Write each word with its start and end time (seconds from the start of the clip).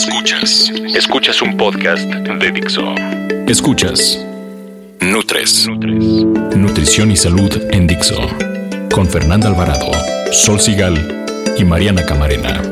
Escuchas, 0.00 0.72
escuchas 0.94 1.42
un 1.42 1.58
podcast 1.58 2.04
de 2.04 2.50
Dixo. 2.52 2.94
Escuchas 3.46 4.18
Nutres, 4.98 5.68
Nutrición 5.68 7.10
y 7.10 7.18
Salud 7.18 7.52
en 7.70 7.86
Dixo. 7.86 8.16
Con 8.90 9.06
Fernanda 9.06 9.48
Alvarado, 9.48 9.90
Sol 10.32 10.58
Sigal 10.58 11.26
y 11.58 11.64
Mariana 11.64 12.06
Camarena. 12.06 12.62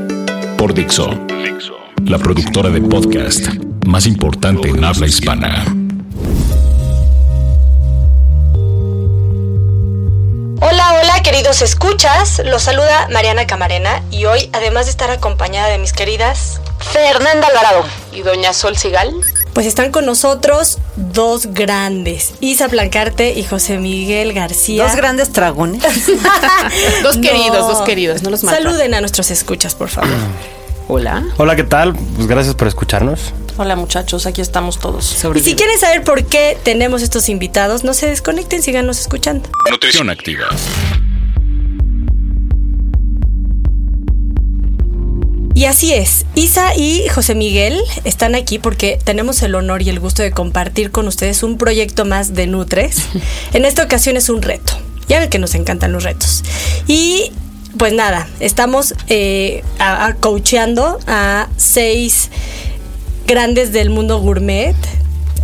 Por 0.57 0.73
Dixo, 0.73 1.11
la 2.07 2.17
productora 2.17 2.71
de 2.71 2.81
podcast 2.81 3.49
más 3.87 4.07
importante 4.07 4.71
en 4.71 4.83
habla 4.83 5.07
hispana. 5.07 5.67
Hola, 10.63 10.95
hola 11.03 11.23
queridos 11.23 11.61
escuchas, 11.61 12.41
los 12.47 12.63
saluda 12.63 13.07
Mariana 13.13 13.47
Camarena 13.47 14.03
y 14.11 14.25
hoy 14.25 14.49
además 14.55 14.87
de 14.87 14.93
estar 14.93 15.11
acompañada 15.11 15.69
de 15.69 15.77
mis 15.77 15.93
queridas 15.93 16.63
Fernanda 16.79 17.47
Alvarado 17.49 17.85
y 18.13 18.23
doña 18.23 18.53
Sol 18.53 18.77
Sigal, 18.77 19.13
pues 19.53 19.67
están 19.67 19.91
con 19.91 20.07
nosotros 20.07 20.79
dos 20.97 21.47
grandes, 21.47 22.35
Isa 22.41 22.69
Blancarte 22.69 23.33
y 23.33 23.45
José 23.45 23.79
Miguel 23.79 24.33
García. 24.33 24.85
Dos 24.85 24.97
grandes 24.97 25.33
dragones. 25.33 25.83
dos 27.03 27.17
queridos, 27.17 27.59
dos 27.59 27.83
queridos, 27.83 28.23
no 28.23 28.31
los 28.31 28.45
maten. 28.45 28.63
Saluden 28.63 28.95
a 28.95 29.01
nuestros 29.01 29.31
escuchas, 29.31 29.75
por 29.75 29.89
favor. 29.89 30.11
Hola. 30.89 31.25
Hola, 31.37 31.55
¿qué 31.55 31.65
tal? 31.65 31.95
Pues 31.95 32.27
gracias 32.27 32.55
por 32.55 32.67
escucharnos. 32.67 33.35
Hola 33.59 33.75
muchachos, 33.75 34.25
aquí 34.25 34.41
estamos 34.41 34.79
todos. 34.79 35.25
Y 35.35 35.41
si 35.41 35.57
quieren 35.57 35.79
saber 35.81 36.05
por 36.05 36.25
qué 36.25 36.57
tenemos 36.63 37.03
estos 37.03 37.29
invitados, 37.29 37.83
no 37.83 37.93
se 37.93 38.07
desconecten, 38.07 38.63
síganos 38.63 39.01
escuchando. 39.01 39.51
Nutrición 39.69 40.09
activa. 40.11 40.47
Y 45.59 45.65
así 45.65 45.93
es, 45.93 46.25
Isa 46.37 46.77
y 46.77 47.09
José 47.09 47.35
Miguel 47.35 47.81
están 48.05 48.37
aquí 48.37 48.61
porque 48.61 48.97
tenemos 49.03 49.43
el 49.43 49.57
honor 49.57 49.83
y 49.83 49.89
el 49.89 49.99
gusto 49.99 50.23
de 50.23 50.31
compartir 50.31 50.93
con 50.93 51.09
ustedes 51.09 51.43
un 51.43 51.59
proyecto 51.59 52.05
más 52.05 52.33
de 52.33 52.47
Nutres. 52.47 53.03
En 53.53 53.65
esta 53.65 53.83
ocasión 53.83 54.17
es 54.17 54.29
un 54.29 54.41
reto. 54.41 54.75
Ya 55.09 55.19
ven 55.19 55.29
que 55.31 55.41
nos 55.41 55.57
encantan 55.57 55.91
los 55.91 56.05
retos. 56.05 56.45
Y 56.87 57.33
pues 57.77 57.93
nada, 57.93 58.29
estamos 58.39 58.95
eh, 59.09 59.65
a, 59.81 60.07
a 60.07 60.15
coacheando 60.15 61.01
a 61.09 61.49
seis 61.57 62.31
grandes 63.27 63.73
del 63.73 63.91
mundo 63.91 64.21
gourmet. 64.21 64.77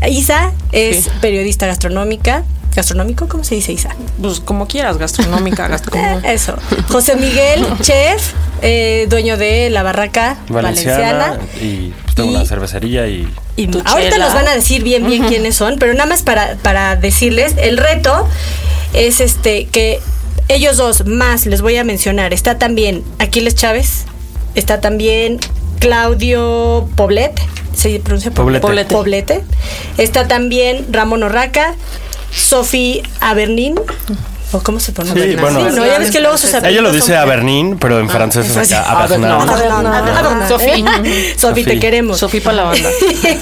Isa 0.09 0.53
es 0.71 1.07
Sí. 1.07 1.11
periodista 1.21 1.67
gastronómica. 1.67 2.45
¿Gastronómico? 2.75 3.29
¿Cómo 3.29 3.45
se 3.45 3.55
dice 3.55 3.73
Isa? 3.73 3.91
Pues 4.21 4.41
como 4.41 4.67
quieras, 4.67 4.99
gastronómica, 4.99 5.69
gastronómica. 5.69 6.33
Eso. 6.33 6.55
José 6.89 7.17
Miguel, 7.17 7.65
chef, 7.83 8.33
eh, 8.63 9.07
dueño 9.09 9.37
de 9.37 9.71
la 9.71 9.83
barraca 9.83 10.39
Valenciana, 10.49 11.29
valenciana. 11.31 11.39
y 11.61 11.93
pues, 12.03 12.15
tengo 12.17 12.31
Y- 12.33 12.35
una 12.35 12.45
cervecería 12.45 13.07
y 13.07 13.29
Y 13.57 13.69
ahorita 13.85 14.19
nos 14.19 14.35
van 14.35 14.49
a 14.49 14.55
decir 14.55 14.83
bien, 14.83 15.07
bien 15.07 15.25
quiénes 15.25 15.55
son, 15.55 15.79
pero 15.79 15.93
nada 15.95 16.07
más 16.07 16.23
para, 16.23 16.57
para 16.57 16.97
decirles, 16.97 17.55
el 17.59 17.77
reto 17.77 18.27
es 18.93 19.21
este 19.21 19.67
que 19.67 20.01
ellos 20.49 20.77
dos 20.77 21.07
más 21.07 21.47
les 21.47 21.63
voy 21.63 21.77
a 21.77 21.85
mencionar. 21.85 22.33
Está 22.35 22.59
también 22.59 23.03
Aquiles 23.19 23.55
Chávez, 23.55 24.05
está 24.57 24.81
también 24.81 25.39
Claudio 25.85 26.89
Poblet, 26.97 27.39
¿se 27.77 28.01
pronuncia 28.01 28.31
Poblete. 28.31 28.63
Poblete. 28.63 28.95
Poblete. 28.95 29.45
Está 29.99 30.27
también 30.27 30.87
Ramón 30.91 31.23
Orraca, 31.23 31.75
Sofi 32.35 33.03
Abernin. 33.21 33.75
¿O 34.53 34.61
cómo 34.61 34.81
se 34.81 34.93
pronuncia? 34.93 35.23
Sí, 35.23 35.37
bueno. 35.37 35.61
no, 35.61 35.85
ya 35.85 35.99
ves 35.99 36.11
que 36.11 36.21
luego 36.21 36.39
sus 36.39 36.55
ella 36.55 36.81
lo 36.81 36.91
dice 36.91 37.15
Abernin, 37.19 37.77
pero 37.79 38.01
en 38.01 38.09
francés 38.09 38.49
es 38.49 38.73
acá 38.73 38.83
Ah, 38.89 39.03
Abernin. 39.05 39.29
no. 39.29 39.43
Abernin. 39.43 40.49
Sofi. 40.49 40.85
Sofi, 41.37 41.65
te 41.65 41.71
Sofi. 41.73 41.81
queremos. 41.81 42.19
Sofía 42.19 42.41
para 42.43 42.57
la 42.57 42.63
banda. 42.63 42.89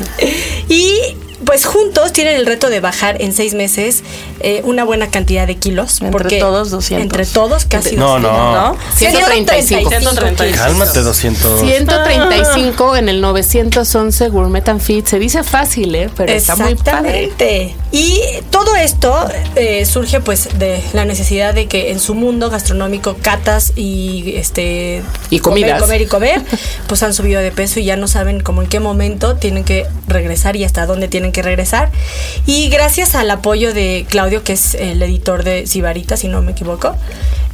y 0.69 0.98
pues 1.44 1.64
juntos 1.66 2.12
tienen 2.12 2.36
el 2.36 2.47
reto 2.47 2.70
de 2.70 2.80
bajar 2.80 3.20
en 3.20 3.32
seis 3.32 3.54
meses 3.54 4.03
eh, 4.41 4.60
una 4.64 4.84
buena 4.84 5.08
cantidad 5.10 5.47
de 5.47 5.56
kilos. 5.56 6.00
Entre 6.00 6.10
porque 6.10 6.38
todos, 6.38 6.70
200. 6.70 7.03
Entre 7.03 7.26
todos 7.26 7.64
casi 7.64 7.97
No, 7.97 8.20
200. 8.20 8.32
no. 8.32 8.53
¿No? 8.72 8.76
135. 8.97 9.91
135. 9.91 10.58
Cálmate, 10.62 11.00
200. 11.00 11.60
135 11.60 12.97
en 12.97 13.08
el 13.08 13.20
911 13.20 14.28
Gourmet 14.28 14.69
and 14.69 14.80
Fit. 14.80 15.06
Se 15.06 15.19
dice 15.19 15.42
fácil, 15.42 15.94
¿eh? 15.94 16.10
Pero 16.16 16.32
está 16.32 16.56
muy 16.56 16.75
padre. 16.75 17.25
Exactamente. 17.25 17.74
Y 17.92 18.20
todo 18.50 18.74
esto 18.76 19.28
eh, 19.54 19.84
surge 19.84 20.20
pues 20.20 20.48
de 20.59 20.82
la 20.92 21.04
necesidad 21.04 21.53
de 21.54 21.66
que 21.66 21.91
en 21.91 22.00
su 22.00 22.14
mundo 22.14 22.48
gastronómico 22.50 23.16
catas 23.20 23.72
y 23.76 24.34
este 24.36 25.03
Y 25.30 25.41
comer, 25.41 25.60
comidas. 25.62 25.82
comer 25.82 26.00
y 26.00 26.06
comer, 26.06 26.42
pues 26.86 27.03
han 27.03 27.12
subido 27.12 27.41
de 27.41 27.50
peso 27.53 27.80
y 27.80 27.84
ya 27.84 27.97
no 27.97 28.09
saben 28.09 28.41
como 28.41 28.62
en 28.62 28.69
qué 28.69 28.80
momento 28.80 29.36
tienen 29.36 29.64
que 29.64 29.86
regresar 30.09 30.56
y 30.56 30.64
hasta 30.64 30.86
dónde 30.86 31.09
tienen 31.09 31.31
que 31.32 31.43
regresar. 31.43 31.91
Y 32.47 32.69
gracias 32.69 33.15
al 33.15 33.31
apoyo 33.31 33.75
de 33.75 34.06
Claudio, 34.09 34.44
que 34.44 34.53
es 34.53 34.75
el 34.75 35.03
editor 35.03 35.44
de 35.44 35.66
Sibarita, 35.66 36.16
si 36.16 36.28
no 36.28 36.43
me 36.43 36.53
equivoco, 36.53 36.94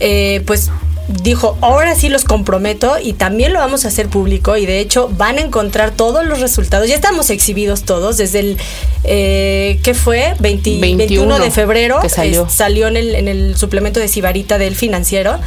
eh, 0.00 0.42
pues 0.46 0.70
dijo, 1.08 1.56
ahora 1.62 1.94
sí 1.94 2.08
los 2.10 2.24
comprometo 2.24 2.96
y 3.02 3.14
también 3.14 3.52
lo 3.54 3.58
vamos 3.60 3.84
a 3.84 3.88
hacer 3.88 4.08
público 4.08 4.56
y 4.56 4.66
de 4.66 4.80
hecho 4.80 5.08
van 5.16 5.38
a 5.38 5.40
encontrar 5.40 5.90
todos 5.92 6.24
los 6.26 6.40
resultados. 6.40 6.86
Ya 6.88 6.94
estamos 6.94 7.30
exhibidos 7.30 7.84
todos 7.84 8.18
desde 8.18 8.40
el, 8.40 8.58
eh, 9.04 9.80
¿qué 9.82 9.94
fue? 9.94 10.34
20 10.38 10.70
21, 10.80 10.96
21 10.98 11.38
de 11.38 11.50
febrero. 11.50 12.00
que 12.00 12.08
salió. 12.08 12.46
Es- 12.46 12.52
salió 12.52 12.88
en 12.88 12.96
el, 12.96 13.14
en 13.14 13.28
el 13.28 13.56
suplemento 13.56 14.00
de 14.00 14.08
Sibarita 14.08 14.58
del 14.58 14.76
financiero. 14.76 15.38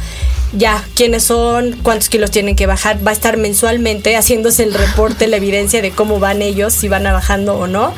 Ya, 0.54 0.84
quiénes 0.96 1.22
son, 1.24 1.78
cuántos 1.82 2.08
kilos 2.10 2.30
tienen 2.30 2.56
que 2.56 2.66
bajar. 2.66 2.98
Va 3.06 3.10
a 3.10 3.14
estar 3.14 3.36
mensualmente 3.38 4.16
haciéndose 4.16 4.64
el 4.64 4.74
reporte, 4.74 5.26
la 5.26 5.36
evidencia 5.38 5.80
de 5.80 5.92
cómo 5.92 6.18
van 6.18 6.42
ellos, 6.42 6.74
si 6.74 6.88
van 6.88 7.06
a 7.06 7.12
bajando 7.12 7.54
o 7.56 7.66
no. 7.66 7.94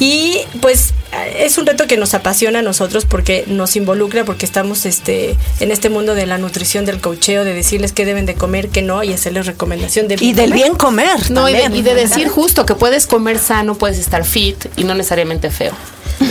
Y 0.00 0.38
pues 0.62 0.94
es 1.36 1.58
un 1.58 1.66
reto 1.66 1.86
que 1.86 1.98
nos 1.98 2.14
apasiona 2.14 2.60
a 2.60 2.62
nosotros 2.62 3.04
porque 3.04 3.44
nos 3.46 3.76
involucra, 3.76 4.24
porque 4.24 4.46
estamos 4.46 4.86
este, 4.86 5.36
en 5.60 5.70
este 5.70 5.90
mundo 5.90 6.14
de 6.14 6.26
la 6.26 6.38
nutrición, 6.38 6.86
del 6.86 7.00
cocheo, 7.02 7.44
de 7.44 7.52
decirles 7.52 7.92
qué 7.92 8.06
deben 8.06 8.24
de 8.24 8.34
comer, 8.34 8.70
qué 8.70 8.80
no, 8.80 9.04
y 9.04 9.12
hacerles 9.12 9.46
recomendación 9.46 10.08
de 10.08 10.16
Y 10.18 10.32
del 10.32 10.54
bien 10.54 10.74
comer. 10.74 11.30
No, 11.30 11.48
y 11.50 11.52
de, 11.52 11.60
también. 11.60 11.84
y 11.84 11.88
de 11.88 11.94
decir 11.94 12.28
justo 12.28 12.64
que 12.64 12.74
puedes 12.74 13.06
comer 13.06 13.38
sano, 13.38 13.74
puedes 13.74 13.98
estar 13.98 14.24
fit 14.24 14.64
y 14.76 14.84
no 14.84 14.94
necesariamente 14.94 15.50
feo. 15.50 15.74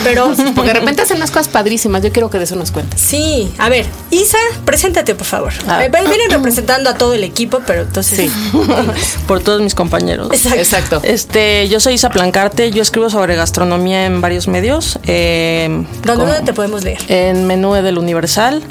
Pero 0.04 0.32
Porque 0.56 0.74
de 0.74 0.80
repente 0.80 1.02
hacen 1.02 1.18
unas 1.18 1.32
cosas 1.32 1.48
padrísimas. 1.48 2.02
Yo 2.04 2.12
quiero 2.12 2.30
que 2.30 2.38
de 2.38 2.44
eso 2.46 2.56
nos 2.56 2.72
cuentes. 2.72 3.00
Sí, 3.02 3.52
a 3.58 3.70
ver, 3.70 3.86
Isa, 4.12 4.38
preséntate 4.66 5.16
por 5.16 5.26
favor. 5.26 5.54
Ah. 5.68 5.84
Eh, 5.86 5.90
Vienen 5.90 6.32
representando 6.32 6.90
a 6.90 6.96
todo 6.96 7.14
el 7.14 7.24
equipo, 7.24 7.62
pero 7.66 7.82
entonces. 7.84 8.32
por 9.28 9.42
todos 9.42 9.62
mis 9.62 9.76
compañeros. 9.76 10.30
Exacto. 10.32 10.60
Exacto. 10.60 11.02
Este, 11.04 11.68
yo 11.70 11.80
soy 11.80 11.96
Isa 11.96 12.10
Plancarte, 12.10 12.72
yo 12.72 12.82
escribo 12.82 13.10
sobre 13.10 13.36
gastronomía 13.36 14.06
en 14.06 14.22
varios 14.22 14.48
medios. 14.48 15.00
eh, 15.04 15.86
¿Dónde, 16.04 16.26
dónde 16.26 16.42
te 16.46 16.54
podemos 16.54 16.84
leer? 16.84 17.00
En 17.08 17.46
Menú 17.48 17.74
del 17.74 17.98
Universal, 17.98 18.64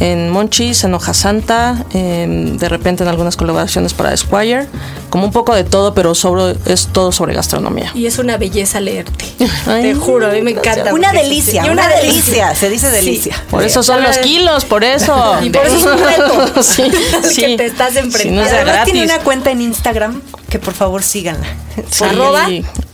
en 0.00 0.30
Monchis, 0.30 0.84
en 0.84 0.94
Hoja 0.94 1.14
Santa, 1.14 1.84
en- 1.92 2.58
de 2.58 2.68
repente 2.68 3.02
en 3.04 3.08
algunas 3.08 3.36
colaboraciones 3.36 3.94
para 3.94 4.12
Esquire, 4.12 4.66
como 5.10 5.24
un 5.26 5.32
poco 5.32 5.54
de 5.54 5.64
todo, 5.64 5.94
pero 5.94 6.14
sobre, 6.14 6.56
es 6.66 6.88
todo 6.92 7.12
sobre 7.12 7.34
gastronomía. 7.34 7.90
Y 7.94 8.06
es 8.06 8.18
una 8.18 8.36
belleza 8.36 8.80
leerte. 8.80 9.24
Ay, 9.66 9.82
te 9.82 9.94
juro, 9.94 10.26
a 10.26 10.30
mí 10.30 10.42
me 10.42 10.52
encanta. 10.52 10.92
Una 10.92 11.12
delicia, 11.12 11.64
y 11.66 11.70
una 11.70 11.88
delicia, 11.88 12.54
se 12.54 12.68
dice 12.70 12.88
Sí. 12.90 12.96
delicia. 12.96 13.36
Por 13.50 13.62
eso 13.62 13.82
son 13.82 14.02
los 14.02 14.18
kilos, 14.18 14.64
por 14.64 14.84
eso. 14.84 15.36
Y 15.42 15.50
por 15.50 15.64
eso 15.66 15.76
es 15.76 15.84
un 15.84 15.98
reto. 15.98 16.62
sí, 16.62 16.82
Que 17.40 17.56
te 17.56 17.66
estás 17.66 17.90
Si 17.90 17.98
no 18.00 18.04
enfrentando. 18.06 18.42
de 18.44 18.50
Además 18.50 18.84
tiene 18.84 19.04
una 19.04 19.18
cuenta 19.20 19.50
en 19.50 19.60
Instagram 19.60 20.20
que 20.48 20.58
por 20.58 20.74
favor 20.74 21.02
síganla. 21.02 21.46
Sí, 21.90 22.04
Arroba. 22.04 22.46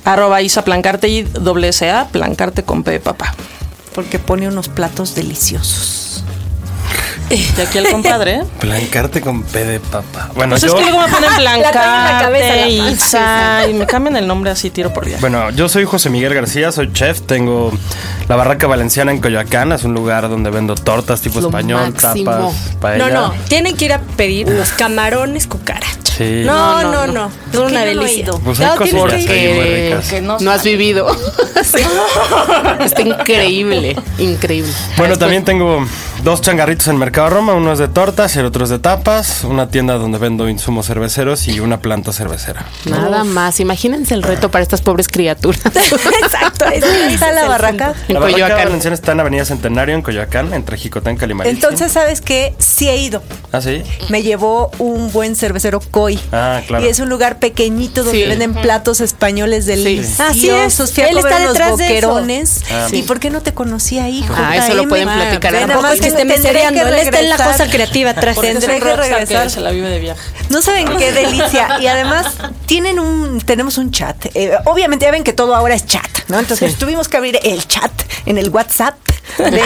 arroba 0.04 0.42
Isa 0.42 0.62
Plancarte 0.64 1.08
y 1.08 1.22
doble 1.22 1.68
S 1.68 1.88
A, 1.90 2.06
Plancarte 2.08 2.62
con 2.62 2.82
P 2.84 2.90
de 2.92 3.00
papá. 3.00 3.34
Porque 3.94 4.18
pone 4.20 4.46
unos 4.46 4.68
platos 4.68 5.14
deliciosos. 5.16 6.07
De 7.56 7.62
aquí 7.62 7.78
el 7.78 7.88
compadre. 7.90 8.42
Blancarte 8.60 9.20
con 9.20 9.42
P 9.42 9.64
de 9.64 9.80
papa. 9.80 10.30
Bueno, 10.34 10.50
Pues 10.52 10.62
yo, 10.62 10.68
es 10.68 10.74
que 10.74 10.90
luego 10.90 11.06
me 11.06 11.12
ponen 11.12 11.30
La 11.44 11.52
traen 11.52 11.56
en 11.56 11.62
la 11.62 12.20
cabeza, 12.20 12.46
Blancarte, 12.54 12.76
la 12.76 12.90
Isa, 12.90 13.66
y 13.68 13.74
me 13.74 13.86
cambian 13.86 14.16
el 14.16 14.26
nombre 14.26 14.50
así 14.50 14.70
tiro 14.70 14.92
por 14.92 15.04
día. 15.06 15.18
bueno, 15.20 15.50
yo 15.50 15.68
soy 15.68 15.84
José 15.84 16.10
Miguel 16.10 16.34
García, 16.34 16.72
soy 16.72 16.92
chef, 16.92 17.20
tengo 17.22 17.72
la 18.28 18.36
Barraca 18.36 18.66
Valenciana 18.66 19.12
en 19.12 19.20
Coyoacán, 19.20 19.72
es 19.72 19.84
un 19.84 19.94
lugar 19.94 20.28
donde 20.28 20.50
vendo 20.50 20.74
tortas 20.74 21.20
tipo 21.20 21.40
Lo 21.40 21.48
español, 21.48 21.92
máximo. 21.92 22.30
tapas, 22.30 22.54
paella. 22.80 23.08
No, 23.08 23.28
no, 23.28 23.34
tienen 23.48 23.76
que 23.76 23.84
ir 23.86 23.92
a 23.92 24.00
pedir 24.00 24.48
los 24.48 24.70
camarones 24.70 25.46
cucaracha. 25.46 25.96
Sí. 26.18 26.42
No, 26.44 26.82
No, 26.82 26.90
no, 26.90 27.06
no, 27.06 27.12
no. 27.12 27.30
Son 27.52 27.66
una 27.70 27.80
no 27.80 27.86
delicia. 27.86 28.26
Pues 28.44 28.58
hay 28.60 28.76
cosas 28.76 29.14
que 29.14 29.24
Que, 29.26 29.88
ricas. 29.92 30.08
que 30.10 30.20
no 30.20 30.36
no, 30.40 30.50
has 30.50 30.64
vivido. 30.64 31.06
Está 32.80 33.02
increíble, 33.02 33.96
increíble. 34.18 34.72
Bueno, 34.96 35.16
también 35.16 35.44
tengo 35.44 35.86
dos 36.22 36.40
changarritos 36.40 36.88
en 36.88 36.96
Mercado 36.96 37.30
Roma, 37.30 37.54
uno 37.54 37.72
es 37.72 37.78
de 37.78 37.88
tortas 37.88 38.34
y 38.36 38.38
el 38.40 38.46
otro 38.46 38.64
es 38.64 38.70
de 38.70 38.78
tapas, 38.78 39.44
una 39.44 39.68
tienda 39.68 39.94
donde 39.94 40.18
vendo 40.18 40.48
insumos 40.48 40.86
cerveceros 40.86 41.46
y 41.48 41.60
una 41.60 41.80
planta 41.80 42.12
cervecera. 42.12 42.66
Nada 42.84 43.24
más. 43.24 43.60
Imagínense 43.60 44.14
el 44.14 44.22
reto 44.22 44.50
para 44.50 44.62
estas 44.62 44.82
pobres 44.82 45.08
criaturas. 45.08 45.60
Exacto. 46.22 46.66
Ahí 46.66 46.80
está 47.12 47.32
la 47.32 47.46
barraca. 47.48 47.94
En 48.08 48.14
La 48.14 48.20
Barraca 48.20 48.32
Coyoacán. 48.42 48.64
Valenciana 48.66 48.94
está 48.94 49.12
en 49.12 49.20
Avenida 49.20 49.44
Centenario 49.44 49.94
en 49.94 50.02
Coyoacán, 50.02 50.52
entre 50.52 50.76
Jicotán, 50.76 51.16
Calimarí. 51.16 51.50
Entonces, 51.50 51.92
¿sabes 51.92 52.20
qué? 52.20 52.54
Sí 52.58 52.88
he 52.88 52.96
ido. 52.96 53.22
¿Ah, 53.52 53.60
sí? 53.60 53.82
Me 54.08 54.22
llevó 54.22 54.70
un 54.78 55.10
buen 55.12 55.36
cervecero 55.36 55.80
Koi. 55.80 56.18
Ah, 56.32 56.60
claro. 56.66 56.84
Y 56.84 56.88
es 56.88 56.98
un 56.98 57.08
lugar 57.08 57.38
pequeñito 57.38 58.02
donde 58.04 58.22
Sí. 58.24 58.28
venden 58.28 58.54
platos 58.54 59.00
españoles 59.00 59.66
deliciosos. 59.66 60.20
Así 60.20 60.50
es. 60.50 60.92
Fui 60.92 61.02
a 61.04 61.08
Él 61.08 61.16
comer 61.16 61.32
está 61.32 61.42
unos 61.44 61.52
detrás 61.54 61.76
de 61.78 61.98
eso. 61.98 62.08
boquerones. 62.08 62.62
Ah. 62.70 62.86
¿Y 62.92 63.02
por 63.02 63.20
qué 63.20 63.30
no 63.30 63.40
te 63.40 63.54
conocí 63.54 63.98
ahí, 63.98 64.24
Ah, 64.34 64.56
eso 64.56 64.74
lo 64.74 64.88
pueden 64.88 65.08
platicar 65.08 65.52
nada 65.52 65.80
más 65.80 66.00
que 66.14 66.22
esté 66.22 66.24
mesereando. 66.24 66.86
Él 66.88 66.94
está 66.94 67.20
en 67.20 67.28
la 67.30 67.36
cosa 67.36 67.68
creativa 67.70 68.10
atrás. 68.10 68.40
Tendré 68.40 68.80
que 68.80 68.96
regresar. 68.96 69.44
que 69.44 69.50
se 69.50 69.60
la 69.60 69.70
vive 69.70 69.88
de 69.88 69.98
viaje. 70.00 70.20
No 70.50 70.62
saben 70.62 70.88
qué 70.96 71.12
delicia. 71.12 71.78
Y 71.80 71.86
además 71.86 72.26
tienen 72.66 72.98
un, 72.98 73.40
tenemos 73.40 73.78
un 73.78 73.90
chat. 73.90 74.16
Eh, 74.34 74.52
obviamente 74.64 75.04
ya 75.04 75.10
ven 75.12 75.24
que 75.24 75.32
todo 75.32 75.54
ahora 75.54 75.74
es 75.74 75.86
chat, 75.86 76.08
¿no? 76.28 76.38
Entonces 76.38 76.76
tuvimos 76.76 77.08
que 77.08 77.16
abrir 77.16 77.38
el 77.42 77.66
chat 77.66 77.90
en 78.26 78.38
el 78.38 78.50
WhatsApp 78.50 78.96
de- 79.38 79.62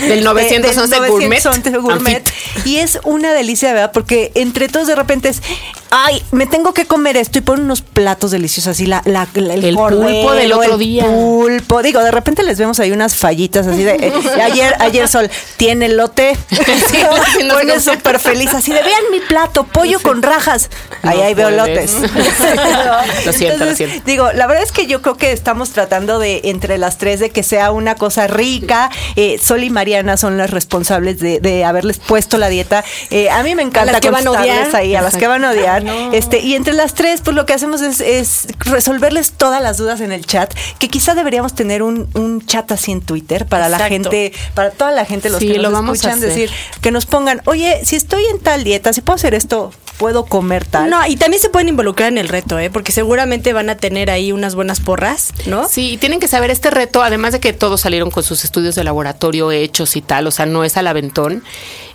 Del 0.08 0.22
911 0.24 1.00
del 1.00 1.10
gourmet. 1.10 1.42
911 1.44 1.78
gourmet. 1.78 2.32
Y 2.64 2.76
es 2.78 2.98
una 3.04 3.32
delicia, 3.32 3.72
¿verdad? 3.72 3.90
Porque 3.92 4.32
entre 4.34 4.68
todos 4.68 4.86
de 4.86 4.94
repente 4.94 5.28
es, 5.30 5.42
ay, 5.90 6.22
me 6.32 6.46
tengo 6.46 6.74
que 6.74 6.86
comer 6.86 7.16
esto 7.16 7.38
y 7.38 7.40
ponen 7.42 7.64
unos 7.64 7.80
platos 7.82 8.30
deliciosos 8.30 8.72
así, 8.72 8.86
la, 8.86 9.02
la- 9.04 9.28
la- 9.34 9.54
el, 9.54 9.64
El 9.64 9.74
cordero, 9.74 10.02
pulpo 10.06 10.32
del 10.34 10.52
otro 10.52 10.72
el 10.74 10.78
día. 10.78 11.04
pulpo. 11.06 11.82
Digo, 11.82 12.00
de 12.02 12.10
repente 12.10 12.42
les 12.42 12.58
vemos 12.58 12.78
ahí 12.80 12.92
unas 12.92 13.16
fallitas 13.16 13.66
así 13.66 13.82
de, 13.82 13.92
eh, 13.94 14.12
ayer, 14.42 14.74
ayer 14.80 15.08
Sol, 15.08 15.30
tiene 15.56 15.86
elote. 15.86 16.36
Sí, 16.88 16.98
no, 17.02 17.16
sí, 17.24 17.44
no 17.44 17.54
sé 17.54 17.60
Pone 17.60 17.80
súper 17.80 18.18
feliz 18.18 18.52
así 18.54 18.72
de, 18.72 18.82
vean 18.82 19.02
mi 19.10 19.20
plato, 19.20 19.64
pollo 19.64 20.00
con 20.00 20.22
rajas. 20.22 20.70
Ahí 21.02 21.20
ahí 21.20 21.34
veo 21.34 21.50
lotes. 21.50 21.92
Lo 21.92 23.32
siento, 23.32 23.58
lo 23.58 23.70
Entonces, 23.70 23.76
siento. 23.76 24.02
Digo, 24.06 24.32
la 24.32 24.46
verdad 24.46 24.62
es 24.64 24.72
que 24.72 24.86
yo 24.86 25.02
creo 25.02 25.16
que 25.16 25.32
estamos 25.32 25.70
tratando 25.70 26.18
de, 26.18 26.40
entre 26.44 26.78
las 26.78 26.98
tres, 26.98 27.20
de 27.20 27.30
que 27.30 27.42
sea 27.42 27.70
una 27.72 27.94
cosa 27.94 28.26
rica. 28.26 28.90
Eh, 29.16 29.38
Sol 29.42 29.62
y 29.64 29.70
Mariana 29.70 30.16
son 30.16 30.36
las 30.38 30.50
responsables 30.50 31.18
de, 31.20 31.40
de 31.40 31.64
haberles 31.64 31.98
puesto 31.98 32.38
la 32.38 32.48
dieta. 32.48 32.84
Eh, 33.10 33.30
a 33.30 33.42
mí 33.42 33.54
me 33.54 33.62
encanta 33.62 33.90
A 33.90 33.92
las 33.92 34.00
que 34.00 34.10
van 34.10 34.26
a 34.26 34.30
odiar. 34.32 34.74
ahí, 34.76 34.94
a 34.94 35.02
las 35.02 35.16
que 35.16 35.26
van 35.26 35.44
a 35.44 35.50
odiar. 35.50 35.77
Este, 36.12 36.40
y 36.40 36.54
entre 36.54 36.74
las 36.74 36.94
tres, 36.94 37.20
pues 37.22 37.36
lo 37.36 37.46
que 37.46 37.52
hacemos 37.52 37.80
es, 37.82 38.00
es 38.00 38.46
resolverles 38.60 39.32
todas 39.32 39.62
las 39.62 39.76
dudas 39.76 40.00
en 40.00 40.12
el 40.12 40.26
chat, 40.26 40.52
que 40.78 40.88
quizá 40.88 41.14
deberíamos 41.14 41.54
tener 41.54 41.82
un, 41.82 42.08
un 42.14 42.44
chat 42.44 42.70
así 42.72 42.92
en 42.92 43.00
Twitter 43.00 43.46
para 43.46 43.68
la 43.68 43.78
gente, 43.78 44.32
para 44.54 44.70
toda 44.70 44.90
la 44.90 45.04
gente, 45.04 45.30
los 45.30 45.38
Sí, 45.38 45.48
que 45.48 45.54
nos 45.54 45.62
lo 45.64 45.70
vamos 45.72 46.04
a 46.04 46.10
escuchan, 46.10 46.20
decir, 46.20 46.50
que 46.80 46.90
nos 46.90 47.06
pongan, 47.06 47.42
oye, 47.46 47.80
si 47.84 47.96
estoy 47.96 48.24
en 48.26 48.40
tal 48.40 48.64
dieta, 48.64 48.92
si 48.92 49.00
puedo 49.00 49.16
hacer 49.16 49.34
esto, 49.34 49.72
puedo 49.98 50.24
comer 50.24 50.64
tal. 50.64 50.90
No, 50.90 51.06
y 51.06 51.16
también 51.16 51.42
se 51.42 51.50
pueden 51.50 51.68
involucrar 51.68 52.08
en 52.08 52.18
el 52.18 52.28
reto, 52.28 52.58
¿eh? 52.58 52.70
Porque 52.70 52.92
seguramente 52.92 53.52
van 53.52 53.68
a 53.68 53.76
tener 53.76 54.10
ahí 54.10 54.32
unas 54.32 54.54
buenas 54.54 54.80
porras, 54.80 55.32
¿no? 55.46 55.68
Sí, 55.68 55.92
y 55.92 55.96
tienen 55.98 56.20
que 56.20 56.28
saber 56.28 56.50
este 56.50 56.70
reto, 56.70 57.02
además 57.02 57.32
de 57.32 57.40
que 57.40 57.52
todos 57.52 57.80
salieron 57.80 58.10
con 58.10 58.22
sus 58.22 58.44
estudios 58.44 58.74
de 58.74 58.84
laboratorio 58.84 59.50
hechos 59.50 59.96
y 59.96 60.00
tal, 60.00 60.26
o 60.26 60.30
sea, 60.30 60.46
no 60.46 60.64
es 60.64 60.76
al 60.76 60.86
aventón. 60.86 61.42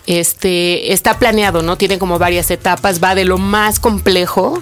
Este 0.06 0.92
está 0.92 1.18
planeado, 1.18 1.62
¿no? 1.62 1.78
Tiene 1.78 1.98
como 1.98 2.20
varias 2.20 2.52
etapas, 2.52 3.02
va 3.02 3.16
de 3.16 3.24
lo 3.24 3.38
más 3.38 3.80
complejo 3.80 4.62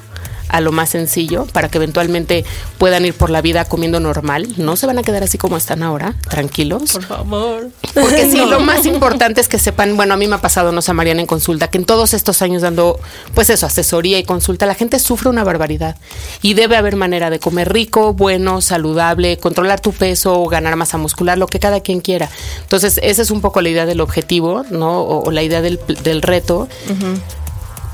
a 0.51 0.61
lo 0.61 0.71
más 0.71 0.89
sencillo 0.89 1.45
para 1.45 1.69
que 1.69 1.77
eventualmente 1.77 2.45
puedan 2.77 3.05
ir 3.05 3.13
por 3.13 3.29
la 3.29 3.41
vida 3.41 3.65
comiendo 3.65 3.99
normal. 3.99 4.47
No 4.57 4.75
se 4.75 4.85
van 4.85 4.97
a 4.99 5.03
quedar 5.03 5.23
así 5.23 5.37
como 5.37 5.57
están 5.57 5.81
ahora, 5.81 6.15
tranquilos. 6.29 6.93
Por 6.93 7.03
favor. 7.03 7.69
Porque 7.93 8.29
sí, 8.29 8.37
lo 8.49 8.59
más 8.59 8.85
importante 8.85 9.41
es 9.41 9.47
que 9.47 9.57
sepan, 9.57 9.95
bueno, 9.95 10.13
a 10.13 10.17
mí 10.17 10.27
me 10.27 10.35
ha 10.35 10.41
pasado, 10.41 10.71
no 10.71 10.81
sé, 10.81 10.93
Mariana 10.93 11.21
en 11.21 11.27
consulta, 11.27 11.69
que 11.69 11.77
en 11.77 11.85
todos 11.85 12.13
estos 12.13 12.41
años 12.41 12.61
dando, 12.61 12.99
pues 13.33 13.49
eso, 13.49 13.65
asesoría 13.65 14.19
y 14.19 14.23
consulta, 14.23 14.65
la 14.65 14.75
gente 14.75 14.99
sufre 14.99 15.29
una 15.29 15.43
barbaridad. 15.43 15.95
Y 16.41 16.53
debe 16.53 16.75
haber 16.75 16.95
manera 16.95 17.29
de 17.29 17.39
comer 17.39 17.71
rico, 17.71 18.13
bueno, 18.13 18.61
saludable, 18.61 19.37
controlar 19.37 19.79
tu 19.79 19.93
peso, 19.93 20.45
ganar 20.45 20.75
masa 20.75 20.97
muscular, 20.97 21.37
lo 21.37 21.47
que 21.47 21.59
cada 21.59 21.79
quien 21.79 22.01
quiera. 22.01 22.29
Entonces, 22.61 22.99
esa 23.03 23.21
es 23.21 23.31
un 23.31 23.41
poco 23.41 23.61
la 23.61 23.69
idea 23.69 23.85
del 23.85 24.01
objetivo, 24.01 24.65
¿no? 24.69 25.01
O, 25.01 25.27
o 25.27 25.31
la 25.31 25.43
idea 25.43 25.61
del, 25.61 25.79
del 26.03 26.21
reto. 26.21 26.67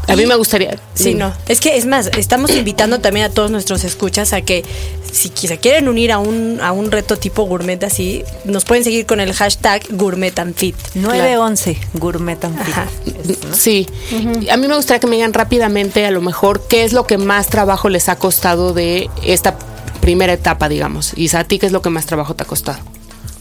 A 0.08 0.16
mí 0.16 0.26
me 0.26 0.36
gustaría. 0.36 0.78
Sí, 0.94 1.16
no. 1.16 1.34
Es 1.48 1.60
que 1.60 1.78
es 1.78 1.86
más, 1.86 2.08
estamos 2.18 2.52
invitando 2.52 3.00
también 3.00 3.26
a 3.26 3.30
todos 3.30 3.52
nuestros 3.52 3.84
escuchas 3.84 4.34
a 4.34 4.42
que 4.42 4.64
si 5.12 5.30
se 5.30 5.58
quieren 5.58 5.88
unir 5.90 6.12
a 6.12 6.20
un, 6.20 6.60
a 6.62 6.72
un 6.72 6.92
reto 6.92 7.18
tipo 7.18 7.44
gourmet 7.44 7.84
así, 7.84 8.24
nos 8.46 8.64
pueden 8.64 8.84
seguir 8.84 9.06
con 9.06 9.20
el 9.20 9.34
hashtag 9.34 9.84
gourmet 9.90 10.38
and 10.40 10.56
fit. 10.56 10.76
911, 10.96 11.78
gourmet 11.94 12.44
and 12.44 12.64
fit. 12.64 12.74
Ajá. 12.74 12.88
Sí, 13.54 13.88
a 14.50 14.58
mí 14.58 14.68
me 14.68 14.76
gustaría 14.76 15.00
que 15.00 15.08
me 15.08 15.16
digan 15.18 15.34
rápidamente 15.34 16.06
a 16.06 16.12
lo 16.12 16.22
mejor 16.22 16.68
qué 16.68 16.84
es 16.84 16.94
lo 16.94 17.06
que 17.06 17.18
más 17.18 17.48
trabajo 17.48 17.90
les 17.90 18.10
ha 18.10 18.16
costado 18.16 18.74
de 18.74 19.10
esta 19.24 19.58
primera 20.00 20.34
etapa, 20.34 20.70
digamos. 20.70 21.12
Y 21.16 21.36
a 21.36 21.44
ti 21.44 21.60
qué 21.60 21.66
es 21.66 21.72
lo 21.72 21.82
que 21.82 21.90
más 21.90 22.06
trabajo 22.06 22.36
te 22.36 22.44
ha 22.44 22.48
costado. 22.48 22.80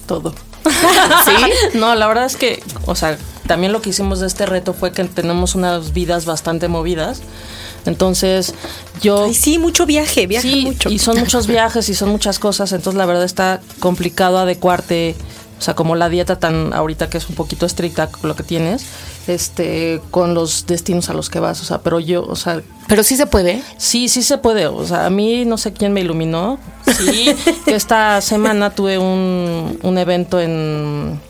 Todo. 0.07 0.35
¿Sí? 0.65 1.33
No, 1.79 1.95
la 1.95 2.07
verdad 2.09 2.27
es 2.27 2.37
que, 2.37 2.63
o 2.87 2.97
sea, 2.97 3.19
también 3.47 3.73
lo 3.73 3.81
que 3.81 3.91
hicimos 3.91 4.21
de 4.21 4.27
este 4.27 4.47
reto 4.47 4.73
fue 4.75 4.93
que 4.93 5.05
tenemos 5.05 5.55
unas 5.55 5.93
vidas 5.93 6.25
bastante 6.27 6.69
movidas. 6.69 7.23
Entonces, 7.85 8.55
yo 9.01 9.25
Ay, 9.25 9.35
sí, 9.35 9.59
mucho 9.59 9.87
viaje, 9.87 10.27
viaja 10.27 10.49
sí, 10.49 10.63
mucho. 10.67 10.91
y 10.91 10.99
son 10.99 11.19
muchos 11.19 11.47
viajes 11.57 11.89
y 11.89 11.95
son 11.95 12.09
muchas 12.09 12.39
cosas, 12.39 12.73
entonces 12.73 12.99
la 12.99 13.07
verdad 13.07 13.25
está 13.25 13.61
complicado 13.79 14.39
adecuarte, 14.39 15.15
o 15.59 15.63
sea, 15.63 15.75
como 15.75 15.95
la 15.95 16.09
dieta 16.09 16.37
tan 16.39 16.73
ahorita 16.73 17.09
que 17.09 17.19
es 17.19 17.29
un 17.29 17.37
poquito 17.37 17.65
estricta 17.65 18.11
lo 18.23 18.35
que 18.35 18.43
tienes, 18.43 18.85
este, 19.29 20.01
con 20.11 20.35
los 20.35 20.67
destinos 20.67 21.09
a 21.11 21.15
los 21.15 21.31
que 21.31 21.39
vas, 21.39 21.61
o 21.61 21.65
sea, 21.65 21.81
pero 21.81 22.01
yo, 22.01 22.25
o 22.25 22.37
sea, 22.37 22.61
Pero 22.89 23.03
sí 23.03 23.17
se 23.17 23.27
puede. 23.27 23.63
Sí, 23.79 24.09
sí 24.09 24.23
se 24.23 24.39
puede. 24.39 24.67
O 24.67 24.87
sea, 24.87 25.07
a 25.07 25.11
mí 25.11 25.45
no 25.45 25.57
sé 25.59 25.73
quién 25.73 25.93
me 25.93 26.01
iluminó. 26.01 26.59
Sí, 26.99 27.35
que 27.65 27.75
esta 27.77 28.21
semana 28.21 28.71
tuve 28.71 28.99
un, 28.99 29.79
un 29.83 29.99
evento 29.99 30.41
en, 30.41 31.21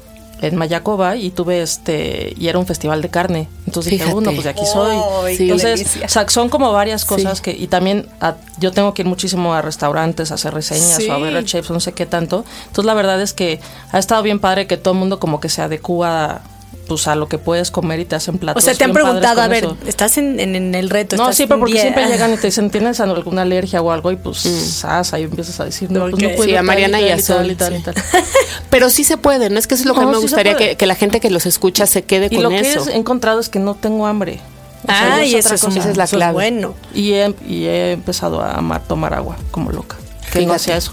en 0.42 0.56
Mayacoba 0.56 1.16
y 1.16 1.30
tuve 1.30 1.62
este, 1.62 2.34
y 2.38 2.48
era 2.48 2.58
un 2.58 2.66
festival 2.66 3.00
de 3.02 3.08
carne. 3.08 3.48
Entonces 3.66 3.90
dije, 3.90 4.04
Fíjate. 4.04 4.18
uno, 4.18 4.30
pues 4.32 4.44
de 4.44 4.50
aquí 4.50 4.66
soy. 4.66 4.96
Entonces, 5.38 5.98
o 6.04 6.08
sea, 6.08 6.28
son 6.28 6.48
como 6.48 6.72
varias 6.72 7.04
cosas 7.04 7.38
Sí. 7.38 7.44
que, 7.44 7.50
y 7.52 7.66
también 7.69 8.06
a- 8.20 8.34
yo 8.58 8.70
tengo 8.72 8.93
que 8.94 9.02
ir 9.02 9.08
muchísimo 9.08 9.55
a 9.55 9.62
restaurantes, 9.62 10.31
a 10.31 10.34
hacer 10.34 10.52
reseñas 10.55 10.96
Sí. 10.96 11.08
o 11.08 11.12
a 11.14 11.19
ver 11.19 11.36
a 11.36 11.44
chefs, 11.44 11.70
no 11.70 11.81
sé 11.81 11.93
qué 11.93 12.06
tanto. 12.06 12.44
Entonces 12.66 12.84
la 12.84 12.94
verdad 12.94 13.20
es 13.22 13.32
que 13.32 13.60
ha 13.93 13.98
estado 13.98 14.22
bien 14.22 14.38
padre 14.38 14.66
que 14.66 14.76
todo 14.76 14.93
el 14.94 15.00
mundo 15.00 15.19
como 15.19 15.40
que 15.40 15.48
se 15.48 15.62
adecua 15.62 16.43
pues 16.86 17.06
a 17.08 17.14
lo 17.16 17.28
que 17.28 17.38
puedes 17.38 17.70
comer 17.70 18.00
y 18.00 18.05
te 18.05 18.14
hacen 18.16 18.38
platos. 18.38 18.62
o 18.62 18.64
sea, 18.64 18.74
te 18.74 18.84
han 18.84 18.93
preguntado, 18.93 19.40
a 19.40 19.48
ver, 19.48 19.64
eso. 19.64 19.76
¿estás 19.86 20.19
en, 20.19 20.38
en- 20.40 20.55
en 20.56 20.74
el 20.74 20.88
reto? 20.90 21.16
No, 21.16 21.24
¿Estás 21.24 21.36
sí, 21.36 21.46
pero 21.46 21.58
porque 21.60 21.72
día? 21.74 21.82
siempre 21.82 22.06
llegan 22.06 22.32
y 22.32 22.36
te 22.36 22.46
dicen, 22.46 22.70
¿tienes 22.70 23.00
alguna 23.00 23.43
alergia 23.43 23.82
o 23.82 23.90
algo? 23.90 24.10
Y 24.12 24.16
pues, 24.16 24.38
sas, 24.38 25.12
ahí 25.12 25.24
empiezas 25.24 25.58
a 25.60 25.64
decir, 25.64 25.90
no, 25.90 26.08
pues 26.08 26.22
no 26.22 26.28
puedo. 26.31 26.44
Sí, 26.44 26.55
a 26.56 26.62
Mariana 26.62 27.00
y 27.00 27.10
a 27.10 27.19
Sol, 27.19 27.38
tal 27.38 27.50
y 27.50 27.55
tal 27.56 27.72
y 27.74 27.76
sí. 27.78 27.82
tal. 27.84 27.94
Pero 28.70 28.90
sí 28.90 29.05
se 29.05 29.16
puede, 29.16 29.50
¿no? 29.50 29.58
Es 29.58 29.66
que 29.66 29.74
eso 29.74 29.82
es 29.82 29.86
lo 29.86 29.94
que 29.94 30.00
No, 30.00 30.06
a 30.06 30.10
mí 30.10 30.12
me 30.12 30.19
sí 30.19 30.22
gustaría 30.22 30.56
que, 30.56 30.76
que 30.76 30.86
la 30.86 30.94
gente 30.94 31.20
que 31.20 31.31
los 31.31 31.46
escucha 31.46 31.86
se 31.86 32.02
quede 32.05 32.26
Y 32.31 32.34
con 32.36 32.44
lo 32.44 32.50
que 32.50 32.60
eso. 32.60 32.88
he 32.88 32.96
encontrado 32.96 33.40
es 33.40 33.48
que 33.48 33.58
no 33.58 33.74
tengo 33.74 34.06
hambre. 34.06 34.40
O 34.84 34.86
sea, 34.86 35.14
Ah, 35.16 35.24
y 35.24 35.34
eso 35.34 35.55
es, 35.55 35.60
cosa. 35.62 35.78
esa 35.81 35.90
es 35.90 35.96
la 35.96 36.05
eso 36.05 36.16
es 36.16 36.19
clave. 36.19 36.32
bueno. 36.34 36.74
Y 36.94 37.12
he, 37.14 37.34
y 37.48 37.64
he 37.64 37.93
empezado 37.93 38.40
a 38.40 38.52
amar 38.52 38.82
tomar 38.86 39.14
agua 39.14 39.36
como 39.50 39.72
loca. 39.72 39.96
Que 40.32 40.46
no 40.46 40.52
hacía 40.52 40.76
eso. 40.76 40.93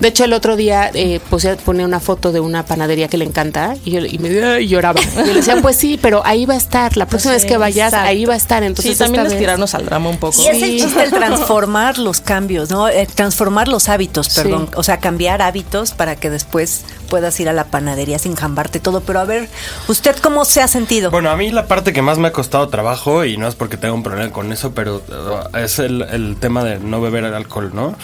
De 0.00 0.08
hecho, 0.08 0.24
el 0.24 0.32
otro 0.32 0.56
día 0.56 0.90
eh, 0.94 1.20
puse, 1.30 1.56
ponía 1.56 1.84
una 1.84 2.00
foto 2.00 2.32
de 2.32 2.40
una 2.40 2.64
panadería 2.64 3.08
que 3.08 3.16
le 3.18 3.24
encanta 3.24 3.76
y, 3.84 3.90
yo, 3.92 4.00
y 4.00 4.18
me 4.18 4.60
y 4.62 4.68
lloraba. 4.68 5.00
Y 5.00 5.04
yo 5.16 5.24
le 5.26 5.34
decía, 5.34 5.56
pues 5.62 5.76
sí, 5.76 5.98
pero 6.00 6.22
ahí 6.24 6.46
va 6.46 6.54
a 6.54 6.58
estar. 6.58 6.96
La 6.96 7.06
próxima 7.06 7.34
vez 7.34 7.44
que 7.44 7.56
vayas, 7.56 7.88
exacto. 7.92 8.08
ahí 8.08 8.24
va 8.24 8.34
a 8.34 8.36
estar. 8.36 8.62
Entonces, 8.62 8.92
sí, 8.92 8.98
también 8.98 9.26
es 9.26 9.32
vez- 9.32 9.38
tirarnos 9.38 9.74
al 9.74 9.84
drama 9.86 10.10
un 10.10 10.18
poco. 10.18 10.42
Y 10.42 10.46
es 10.48 10.62
el 10.62 10.78
chiste 10.80 11.02
el 11.02 11.10
transformar 11.38 11.98
los 11.98 12.20
cambios, 12.20 12.70
¿no? 12.70 12.88
Eh, 12.88 13.06
transformar 13.14 13.68
los 13.68 13.88
hábitos, 13.88 14.26
Sí. 14.26 14.40
perdón. 14.42 14.68
O 14.74 14.82
sea, 14.82 14.98
cambiar 14.98 15.42
hábitos 15.42 15.92
para 15.92 16.16
que 16.16 16.30
después 16.30 16.82
puedas 17.08 17.38
ir 17.40 17.48
a 17.48 17.52
la 17.52 17.64
panadería 17.64 18.18
sin 18.18 18.36
jambarte 18.36 18.80
todo. 18.80 19.00
Pero 19.00 19.20
a 19.20 19.24
ver, 19.24 19.48
¿usted 19.88 20.16
cómo 20.22 20.44
se 20.44 20.60
ha 20.62 20.68
sentido? 20.68 21.10
Bueno, 21.10 21.30
a 21.30 21.36
mí 21.36 21.50
la 21.50 21.66
parte 21.66 21.92
que 21.92 22.02
más 22.02 22.18
me 22.18 22.28
ha 22.28 22.32
costado 22.32 22.68
trabajo, 22.68 23.24
y 23.24 23.36
no 23.36 23.48
es 23.48 23.54
porque 23.54 23.76
tenga 23.76 23.94
un 23.94 24.02
problema 24.02 24.32
con 24.32 24.52
eso, 24.52 24.72
pero 24.72 24.96
uh, 24.96 25.56
es 25.56 25.78
el, 25.78 26.02
el 26.02 26.36
tema 26.38 26.64
de 26.64 26.78
no 26.78 27.00
beber 27.00 27.24
alcohol, 27.24 27.70
¿no? 27.74 27.96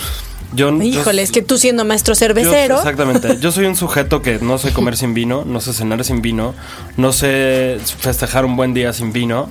Yo, 0.52 0.70
yo- 0.70 0.82
Híjole, 0.82 1.23
es 1.23 1.32
que 1.32 1.42
tú 1.42 1.58
siendo 1.58 1.84
maestro 1.84 2.14
yo- 2.14 2.18
cervecero. 2.18 2.76
exactamente. 2.76 3.38
Yo 3.40 3.50
soy 3.50 3.66
un 3.66 3.75
sujeto 3.76 4.23
que 4.23 4.38
no 4.38 4.58
sé 4.58 4.73
comer 4.73 4.96
sin 4.96 5.12
vino, 5.14 5.44
no 5.44 5.61
sé 5.61 5.73
cenar 5.73 6.04
sin 6.04 6.23
vino, 6.23 6.54
no 6.96 7.12
sé 7.12 7.78
festejar 7.99 8.44
un 8.44 8.56
buen 8.56 8.73
día 8.75 8.92
sin 8.92 9.12
vino. 9.12 9.49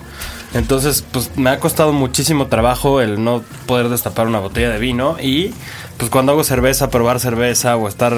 Entonces, 0.53 1.03
pues 1.11 1.31
me 1.35 1.49
ha 1.49 1.59
costado 1.59 1.93
muchísimo 1.93 2.47
trabajo 2.47 3.01
el 3.01 3.23
no 3.23 3.43
poder 3.65 3.89
destapar 3.89 4.27
una 4.27 4.39
botella 4.39 4.69
de 4.69 4.77
vino 4.77 5.17
y 5.19 5.53
pues 5.97 6.11
cuando 6.11 6.31
hago 6.31 6.43
cerveza, 6.43 6.89
probar 6.89 7.19
cerveza 7.19 7.75
o 7.75 7.87
estar 7.87 8.15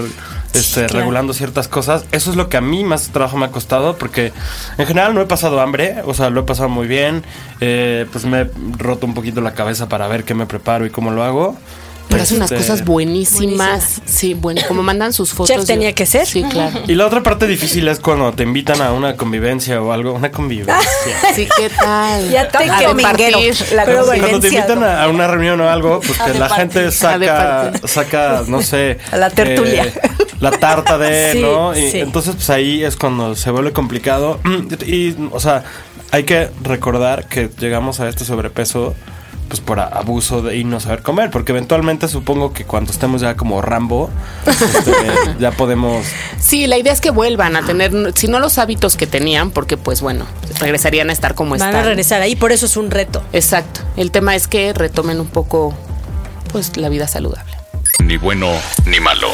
este, 0.54 0.86
claro. 0.86 1.00
regulando 1.00 1.34
ciertas 1.34 1.68
cosas, 1.68 2.06
eso 2.12 2.32
es 2.32 2.36
lo 2.36 2.50
que 2.50 2.58
a 2.58 2.62
mí 2.62 2.84
más 2.84 3.10
trabajo 3.10 3.38
me 3.38 3.46
ha 3.46 3.52
costado 3.52 3.98
porque 3.98 4.34
en 4.78 4.86
general 4.86 5.14
no 5.14 5.22
he 5.22 5.26
pasado 5.26 5.62
hambre, 5.62 6.02
o 6.06 6.14
sea, 6.14 6.30
lo 6.30 6.42
he 6.42 6.44
pasado 6.44 6.68
muy 6.68 6.88
bien, 6.88 7.24
eh, 7.62 8.06
pues 8.12 8.26
me 8.26 8.42
he 8.42 8.52
roto 8.78 9.06
un 9.06 9.14
poquito 9.14 9.40
la 9.40 9.54
cabeza 9.54 9.88
para 9.88 10.08
ver 10.08 10.26
qué 10.26 10.34
me 10.34 10.46
preparo 10.46 10.86
y 10.86 10.90
cómo 10.90 11.12
lo 11.12 11.24
hago. 11.24 11.58
Pero 12.10 12.24
hace 12.24 12.36
unas 12.36 12.52
Este, 12.52 12.62
cosas 12.64 12.86
buenísimas. 12.86 14.02
Sí, 14.06 14.34
bueno, 14.34 14.62
como 14.68 14.84
mandan 14.84 15.12
sus 15.14 15.32
fotos. 15.34 15.48
Chef 15.48 15.60
yo- 15.62 15.66
tenía 15.66 15.94
que 15.94 16.06
ser. 16.06 16.26
Sí, 16.28 16.44
claro. 16.44 16.80
Y 16.88 16.96
la 16.96 17.06
otra 17.08 17.24
parte 17.24 17.48
difícil 17.48 17.88
es 17.88 18.00
cuando 18.00 18.32
te 18.34 18.44
invitan 18.44 18.82
a 18.82 18.92
una 18.94 19.16
convivencia 19.18 19.82
o 19.82 19.92
algo, 19.92 20.14
una 20.14 20.32
convivencia. 20.32 20.76
Sí, 21.36 21.48
¿qué 21.58 21.70
tal? 21.70 22.30
Ya 22.30 22.48
te 22.48 22.70
A 22.70 22.78
quedó 22.80 22.94
minguero. 22.94 23.40
departir. 23.40 23.76
La 23.76 23.86
Pero 23.86 24.06
Cuando 24.06 24.40
te 24.40 24.48
invitan 24.48 24.84
a, 24.84 25.04
a 25.04 25.08
una 25.10 25.28
reunión 25.28 25.60
o 25.62 25.70
algo, 25.70 26.00
pues 26.00 26.18
que 26.20 26.38
la 26.40 26.50
gente 26.50 26.92
saca, 26.92 27.72
saca, 27.86 28.44
no 28.48 28.62
sé, 28.62 29.00
A 29.12 29.18
la 29.18 29.30
tertulia. 29.30 29.86
eh, 29.86 29.94
la 30.40 30.52
tarta 30.52 30.98
de, 30.98 31.32
Sí, 31.34 31.42
¿no? 31.42 31.76
Y 31.78 31.92
sí. 31.92 32.00
entonces, 32.00 32.36
pues 32.36 32.50
ahí 32.50 32.84
es 32.84 32.96
cuando 32.96 33.36
se 33.36 33.52
vuelve 33.52 33.74
complicado. 33.74 34.40
Y, 34.86 35.16
o 35.32 35.40
sea, 35.40 35.64
hay 36.12 36.24
que 36.24 36.50
recordar 36.64 37.28
que 37.28 37.50
llegamos 37.60 38.00
a 38.00 38.08
este 38.08 38.24
sobrepeso 38.26 38.96
pues 39.48 39.62
por 39.62 39.80
abuso 39.80 40.42
de 40.42 40.58
y 40.58 40.64
no 40.64 40.80
saber 40.80 41.02
comer, 41.02 41.30
porque 41.32 41.52
eventualmente 41.52 42.08
supongo 42.08 42.54
que 42.54 42.66
cuando 42.66 42.92
estemos 42.92 43.22
ya 43.22 43.36
como 43.36 43.62
Rambo, 43.62 44.10
este, 44.46 44.92
ya 45.40 45.52
podemos 45.52 46.06
Sí, 46.40 46.68
la 46.68 46.78
idea 46.78 46.94
es 46.94 47.02
que 47.02 47.12
vuelvan 47.12 47.56
a 47.56 47.66
tener, 47.66 47.92
si 48.16 48.28
no 48.28 48.40
los 48.40 48.58
hábitos 48.58 48.98
que 48.98 49.08
tenían, 49.08 49.52
porque 49.52 49.78
pues 49.78 50.02
bueno, 50.02 50.26
regresarían 50.60 51.10
a 51.10 51.14
estar 51.14 51.36
como 51.36 51.52
Van 51.52 51.62
están. 51.62 51.76
a 51.76 51.84
regresar 51.84 52.22
ahí, 52.22 52.36
por 52.36 52.52
eso 52.52 52.66
es 52.66 52.78
un 52.78 52.92
reto. 52.92 53.24
Exacto. 53.34 53.82
El 53.98 54.12
tema 54.12 54.36
es 54.36 54.48
que 54.48 54.74
retomen 54.74 55.20
un 55.20 55.28
poco, 55.28 55.74
pues, 56.52 56.78
la 56.78 56.90
vida 56.90 57.08
saludable. 57.08 57.56
Ni 58.04 58.18
bueno 58.18 58.50
ni 58.86 59.00
malo. 59.00 59.30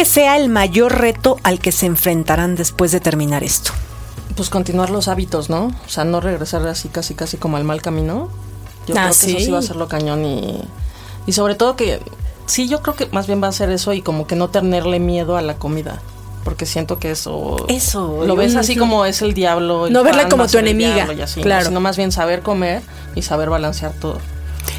Que 0.00 0.06
sea 0.06 0.38
el 0.38 0.48
mayor 0.48 0.98
reto 0.98 1.36
al 1.42 1.60
que 1.60 1.72
se 1.72 1.84
enfrentarán 1.84 2.54
después 2.56 2.90
de 2.90 3.00
terminar 3.00 3.44
esto? 3.44 3.72
Pues 4.34 4.48
continuar 4.48 4.88
los 4.88 5.08
hábitos, 5.08 5.50
¿no? 5.50 5.64
O 5.66 5.88
sea, 5.90 6.06
no 6.06 6.22
regresar 6.22 6.66
así 6.68 6.88
casi 6.88 7.12
casi 7.12 7.36
como 7.36 7.58
al 7.58 7.64
mal 7.64 7.82
camino. 7.82 8.30
Yo 8.86 8.94
Ah, 8.96 9.02
creo 9.02 9.06
que 9.08 9.12
sí. 9.12 9.30
eso 9.36 9.44
sí 9.44 9.50
va 9.50 9.58
a 9.58 9.62
ser 9.62 9.76
lo 9.76 9.88
cañón 9.88 10.24
y, 10.24 10.62
y 11.26 11.32
sobre 11.32 11.54
todo 11.54 11.76
que 11.76 12.00
sí, 12.46 12.66
yo 12.66 12.80
creo 12.80 12.96
que 12.96 13.08
más 13.12 13.26
bien 13.26 13.42
va 13.42 13.48
a 13.48 13.52
ser 13.52 13.68
eso 13.68 13.92
y 13.92 14.00
como 14.00 14.26
que 14.26 14.36
no 14.36 14.48
tenerle 14.48 15.00
miedo 15.00 15.36
a 15.36 15.42
la 15.42 15.56
comida. 15.56 16.00
Porque 16.44 16.64
siento 16.64 16.98
que 16.98 17.10
eso... 17.10 17.66
Eso, 17.68 18.24
Lo 18.24 18.36
ves 18.36 18.56
así 18.56 18.76
como 18.76 19.04
es 19.04 19.20
el 19.20 19.34
diablo. 19.34 19.86
el 19.86 19.92
No 19.92 20.02
verla 20.02 20.30
como 20.30 20.46
tu 20.46 20.56
enemiga, 20.56 21.12
y 21.12 21.20
así, 21.20 21.42
claro. 21.42 21.66
Sino 21.66 21.80
más 21.80 21.98
bien 21.98 22.10
saber 22.10 22.40
comer 22.40 22.80
y 23.14 23.20
saber 23.20 23.50
balancear 23.50 23.92
todo. 23.92 24.16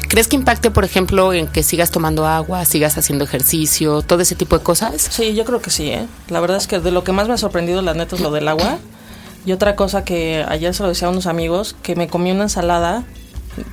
¿Crees 0.08 0.28
que 0.28 0.36
impacte, 0.36 0.70
por 0.70 0.84
ejemplo, 0.84 1.32
en 1.32 1.46
que 1.46 1.62
sigas 1.62 1.90
tomando 1.90 2.26
agua, 2.26 2.64
sigas 2.64 2.98
haciendo 2.98 3.24
ejercicio, 3.24 4.02
todo 4.02 4.20
ese 4.20 4.34
tipo 4.34 4.58
de 4.58 4.62
cosas? 4.62 5.08
Sí, 5.10 5.34
yo 5.34 5.44
creo 5.44 5.62
que 5.62 5.70
sí, 5.70 5.88
¿eh? 5.90 6.06
La 6.28 6.40
verdad 6.40 6.58
es 6.58 6.66
que 6.66 6.80
de 6.80 6.90
lo 6.90 7.02
que 7.02 7.12
más 7.12 7.28
me 7.28 7.34
ha 7.34 7.38
sorprendido, 7.38 7.80
la 7.80 7.94
neta, 7.94 8.16
es 8.16 8.20
lo 8.20 8.30
del 8.30 8.48
agua. 8.48 8.78
Y 9.46 9.52
otra 9.52 9.74
cosa 9.74 10.04
que 10.04 10.44
ayer 10.46 10.74
se 10.74 10.82
lo 10.82 10.90
decía 10.90 11.08
a 11.08 11.10
unos 11.10 11.26
amigos, 11.26 11.74
que 11.82 11.96
me 11.96 12.08
comí 12.08 12.30
una 12.30 12.44
ensalada, 12.44 13.04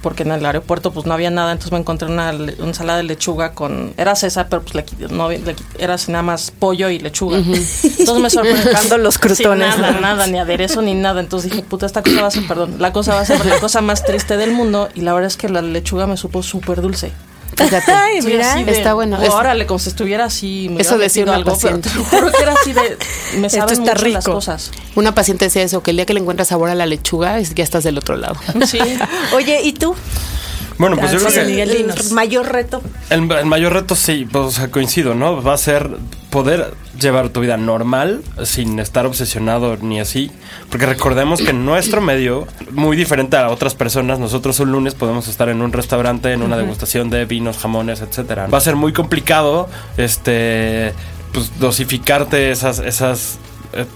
porque 0.01 0.23
en 0.23 0.31
el 0.31 0.45
aeropuerto 0.45 0.91
pues 0.91 1.05
no 1.05 1.13
había 1.13 1.29
nada, 1.29 1.51
entonces 1.51 1.71
me 1.71 1.79
encontré 1.79 2.07
una, 2.07 2.31
ensalada 2.31 2.97
de 2.97 3.03
lechuga 3.03 3.53
con... 3.53 3.93
Era 3.97 4.15
César, 4.15 4.47
pero 4.49 4.61
pues 4.61 4.75
le, 4.75 5.07
no, 5.09 5.29
le 5.29 5.55
era 5.77 5.95
así 5.95 6.11
nada 6.11 6.23
más 6.23 6.51
pollo 6.51 6.89
y 6.89 6.99
lechuga. 6.99 7.37
Entonces 7.37 8.19
me 8.19 8.29
sorprendió. 8.29 8.97
Los 8.99 9.17
crutones, 9.17 9.75
Sí, 9.75 9.81
nada, 9.81 9.93
¿no? 9.93 10.01
nada, 10.01 10.27
ni 10.27 10.39
aderezo 10.39 10.81
ni 10.81 10.93
nada. 10.93 11.21
Entonces 11.21 11.51
dije, 11.51 11.63
puta, 11.63 11.85
esta 11.85 12.01
cosa 12.01 12.21
va 12.21 12.27
a 12.27 12.31
ser, 12.31 12.47
perdón, 12.47 12.75
la 12.79 12.91
cosa 12.91 13.15
va 13.15 13.21
a 13.21 13.25
ser 13.25 13.45
la 13.45 13.59
cosa 13.59 13.81
más 13.81 14.03
triste 14.03 14.37
del 14.37 14.51
mundo. 14.51 14.89
Y 14.95 15.01
la 15.01 15.13
verdad 15.13 15.27
es 15.27 15.37
que 15.37 15.49
la 15.49 15.61
lechuga 15.61 16.07
me 16.07 16.17
supo 16.17 16.43
súper 16.43 16.81
dulce. 16.81 17.11
Fíjate. 17.55 17.91
Ay, 17.91 18.21
Sí, 18.21 18.27
mira. 18.27 18.53
así 18.53 18.63
de, 18.63 18.71
está 18.71 18.93
bueno. 18.93 19.17
"Oh, 19.19 19.23
Es- 19.23 19.29
órale, 19.29 19.65
como 19.65 19.79
si 19.79 19.89
estuviera 19.89 20.25
así. 20.25 20.67
me 20.71 20.81
Eso 20.81 20.97
decía 20.97 21.23
algo, 21.23 21.57
pero 21.61 21.79
paciente. 21.79 21.89
te 21.89 21.95
lo 21.95 22.03
juro 22.05 22.31
que 22.31 22.41
era 22.43 22.53
así 22.53 22.73
de. 22.73 22.97
Me 23.37 23.47
Esto 23.47 23.59
saben 23.59 23.73
está 23.73 23.91
mucho 23.93 23.93
las 23.93 24.01
rico. 24.23 24.33
cosas. 24.33 24.71
Una 24.95 25.13
paciente 25.15 25.45
decía 25.45 25.63
eso, 25.63 25.81
que 25.83 25.91
el 25.91 25.97
día 25.97 26.05
que 26.05 26.13
le 26.13 26.19
encuentras 26.21 26.47
sabor 26.49 26.69
a 26.69 26.75
la 26.75 26.85
lechuga, 26.85 27.39
es, 27.39 27.53
ya 27.55 27.63
estás 27.63 27.83
del 27.83 27.97
otro 27.97 28.15
lado. 28.17 28.35
Sí. 28.65 28.79
Oye, 29.35 29.61
¿y 29.63 29.73
tú? 29.73 29.95
Bueno, 30.79 30.95
pues 30.97 31.11
yo 31.11 31.19
creo 31.19 31.31
que 31.31 31.61
El 31.61 31.69
dinos. 31.77 32.11
mayor 32.11 32.51
reto. 32.51 32.81
el, 33.11 33.31
el 33.31 33.45
mayor 33.45 33.73
reto 33.73 33.95
sí, 33.95 34.25
pues, 34.31 34.45
o 34.45 34.51
sea, 34.51 34.71
coincido, 34.71 35.13
¿no? 35.13 35.43
Va 35.43 35.53
a 35.53 35.57
ser 35.57 35.89
poder 36.31 36.73
llevar 36.99 37.29
tu 37.29 37.41
vida 37.41 37.57
normal 37.57 38.21
sin 38.43 38.79
estar 38.79 39.05
obsesionado 39.05 39.77
ni 39.81 39.99
así. 39.99 40.31
Porque 40.69 40.85
recordemos 40.85 41.41
que 41.41 41.49
en 41.49 41.65
nuestro 41.65 42.01
medio, 42.01 42.47
muy 42.71 42.95
diferente 42.95 43.35
a 43.37 43.49
otras 43.49 43.75
personas, 43.75 44.19
nosotros 44.19 44.59
un 44.59 44.71
lunes 44.71 44.95
podemos 44.95 45.27
estar 45.27 45.49
en 45.49 45.61
un 45.61 45.73
restaurante, 45.73 46.31
en 46.31 46.41
una 46.41 46.57
degustación 46.57 47.09
de 47.09 47.25
vinos, 47.25 47.57
jamones, 47.57 48.01
etcétera. 48.01 48.47
Va 48.47 48.57
a 48.59 48.61
ser 48.61 48.75
muy 48.75 48.93
complicado, 48.93 49.67
este, 49.97 50.93
pues 51.33 51.59
dosificarte 51.59 52.51
esas, 52.51 52.79
esas, 52.79 53.37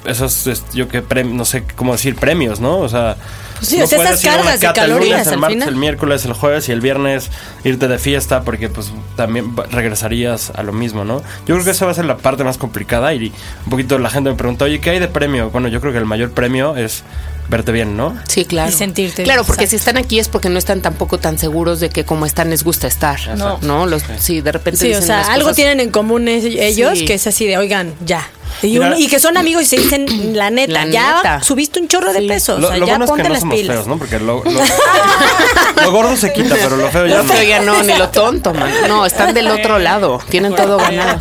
esos, 0.06 0.48
es- 0.48 0.64
yo 0.74 0.88
que 0.88 1.04
prem- 1.04 1.32
no 1.34 1.46
sé 1.46 1.64
cómo 1.76 1.94
decir 1.94 2.16
premios, 2.16 2.60
¿no? 2.60 2.78
O 2.80 2.90
sea, 2.90 3.16
Pues 3.58 3.70
sí, 3.70 3.82
o 3.82 3.88
sea, 3.88 3.98
puedes 3.98 4.12
esas 4.20 4.24
ir 4.24 4.30
cargas 4.32 4.60
de 4.60 4.68
el 4.82 4.92
lunes, 4.92 5.28
el 5.28 5.38
martes, 5.38 5.56
final. 5.56 5.70
el 5.70 5.76
miércoles, 5.76 6.26
el 6.26 6.34
jueves 6.34 6.70
y 6.70 6.72
el 6.74 6.82
viernes 6.82 7.30
irte 7.64 7.88
de 7.88 7.98
fiesta 7.98 8.42
porque 8.44 8.70
pues 8.70 8.92
también 9.16 9.56
regresarías 9.72 10.52
a 10.56 10.64
lo 10.64 10.74
mismo, 10.74 11.06
¿no? 11.06 11.22
Yo 11.48 11.56
creo 11.56 11.64
que 11.64 11.72
esa 11.72 11.86
va 11.86 11.92
a 11.92 11.96
ser 11.96 12.06
la 12.06 12.18
parte 12.18 12.44
más 12.44 12.58
complicada 12.58 13.14
y 13.14 13.32
un 13.66 13.70
poquito 13.70 13.98
la 14.00 14.10
gente 14.10 14.30
me 14.30 14.36
pregunta, 14.36 14.66
oye, 14.66 14.80
¿qué 14.80 14.92
hay 14.92 15.00
de 15.00 15.08
premio? 15.08 15.50
Bueno, 15.50 15.68
yo 15.68 15.80
creo 15.82 15.92
que 15.94 16.00
el 16.00 16.06
mayor 16.06 16.32
premio 16.32 16.76
es 16.78 17.04
verte 17.50 17.72
bien, 17.72 17.98
¿no? 17.98 18.18
Sí, 18.28 18.46
claro. 18.46 18.70
Y 18.70 18.74
sentirte 18.74 19.24
Claro, 19.24 19.44
porque 19.44 19.64
exacto. 19.66 19.70
si 19.72 19.76
están 19.78 19.98
aquí 19.98 20.20
es 20.20 20.30
porque 20.30 20.50
no 20.50 20.58
están 20.58 20.82
tampoco 20.82 21.18
tan 21.20 21.38
seguros 21.38 21.80
de 21.82 21.90
que 21.90 22.06
como 22.06 22.26
están 22.26 22.50
les 22.50 22.64
gusta 22.64 22.88
estar. 22.88 23.20
No. 23.38 23.58
¿No? 23.62 23.86
Los, 23.86 24.04
sí, 24.20 24.40
de 24.42 24.52
repente 24.52 24.80
Sí, 24.80 24.94
o 24.94 25.02
sea, 25.02 25.22
algo 25.28 25.42
cosas- 25.48 25.56
tienen 25.58 25.80
en 25.82 25.92
común 25.92 26.28
es- 26.28 26.46
ellos 26.46 27.00
Sí. 27.00 27.06
que 27.06 27.16
es 27.16 27.28
así 27.28 27.46
de, 27.46 27.58
oigan, 27.58 27.94
ya. 28.06 28.26
Y, 28.62 28.68
Mira- 28.80 28.88
un- 28.96 28.98
y 29.02 29.08
que 29.08 29.20
son 29.20 29.38
amigos 29.38 29.64
y 29.64 29.66
se 29.66 29.78
dicen, 29.78 30.06
la 30.36 30.50
neta, 30.50 30.72
La 30.86 30.86
ya 30.88 31.16
neta. 31.18 31.44
subiste 31.44 31.80
un 31.80 31.88
chorro 31.88 32.14
de 32.14 32.20
Sí. 32.20 32.28
peso. 32.28 32.58
Lo, 32.60 32.68
o 32.68 32.70
sea, 32.70 32.78
lo 32.80 32.86
ya 32.86 32.94
bueno 32.94 33.06
es 33.06 33.10
ponte 33.12 33.24
que 33.24 33.30
no 33.30 33.34
las 33.34 33.42
somos 33.42 33.56
pilas. 33.56 33.76
feos, 33.76 33.88
¿no? 33.88 33.98
Porque 33.98 34.20
lo, 34.20 34.44
lo- 34.44 34.52
lo 35.84 35.92
gordo 35.92 36.16
se 36.16 36.32
quita, 36.34 36.56
pero 36.56 36.78
lo 36.78 36.90
feo 36.90 37.06
ya 37.08 37.18
Lo 37.18 37.24
no. 37.24 37.34
feo 37.34 37.44
ya 37.44 37.60
no, 37.62 37.84
ni 37.84 37.94
lo 37.98 38.10
tonto, 38.10 38.54
man. 38.54 38.72
No, 38.88 39.06
están 39.06 39.34
del 39.34 39.48
otro 39.50 39.80
lado. 39.80 40.20
Tienen 40.30 40.56
todo 40.56 40.78
ganado. 40.78 41.20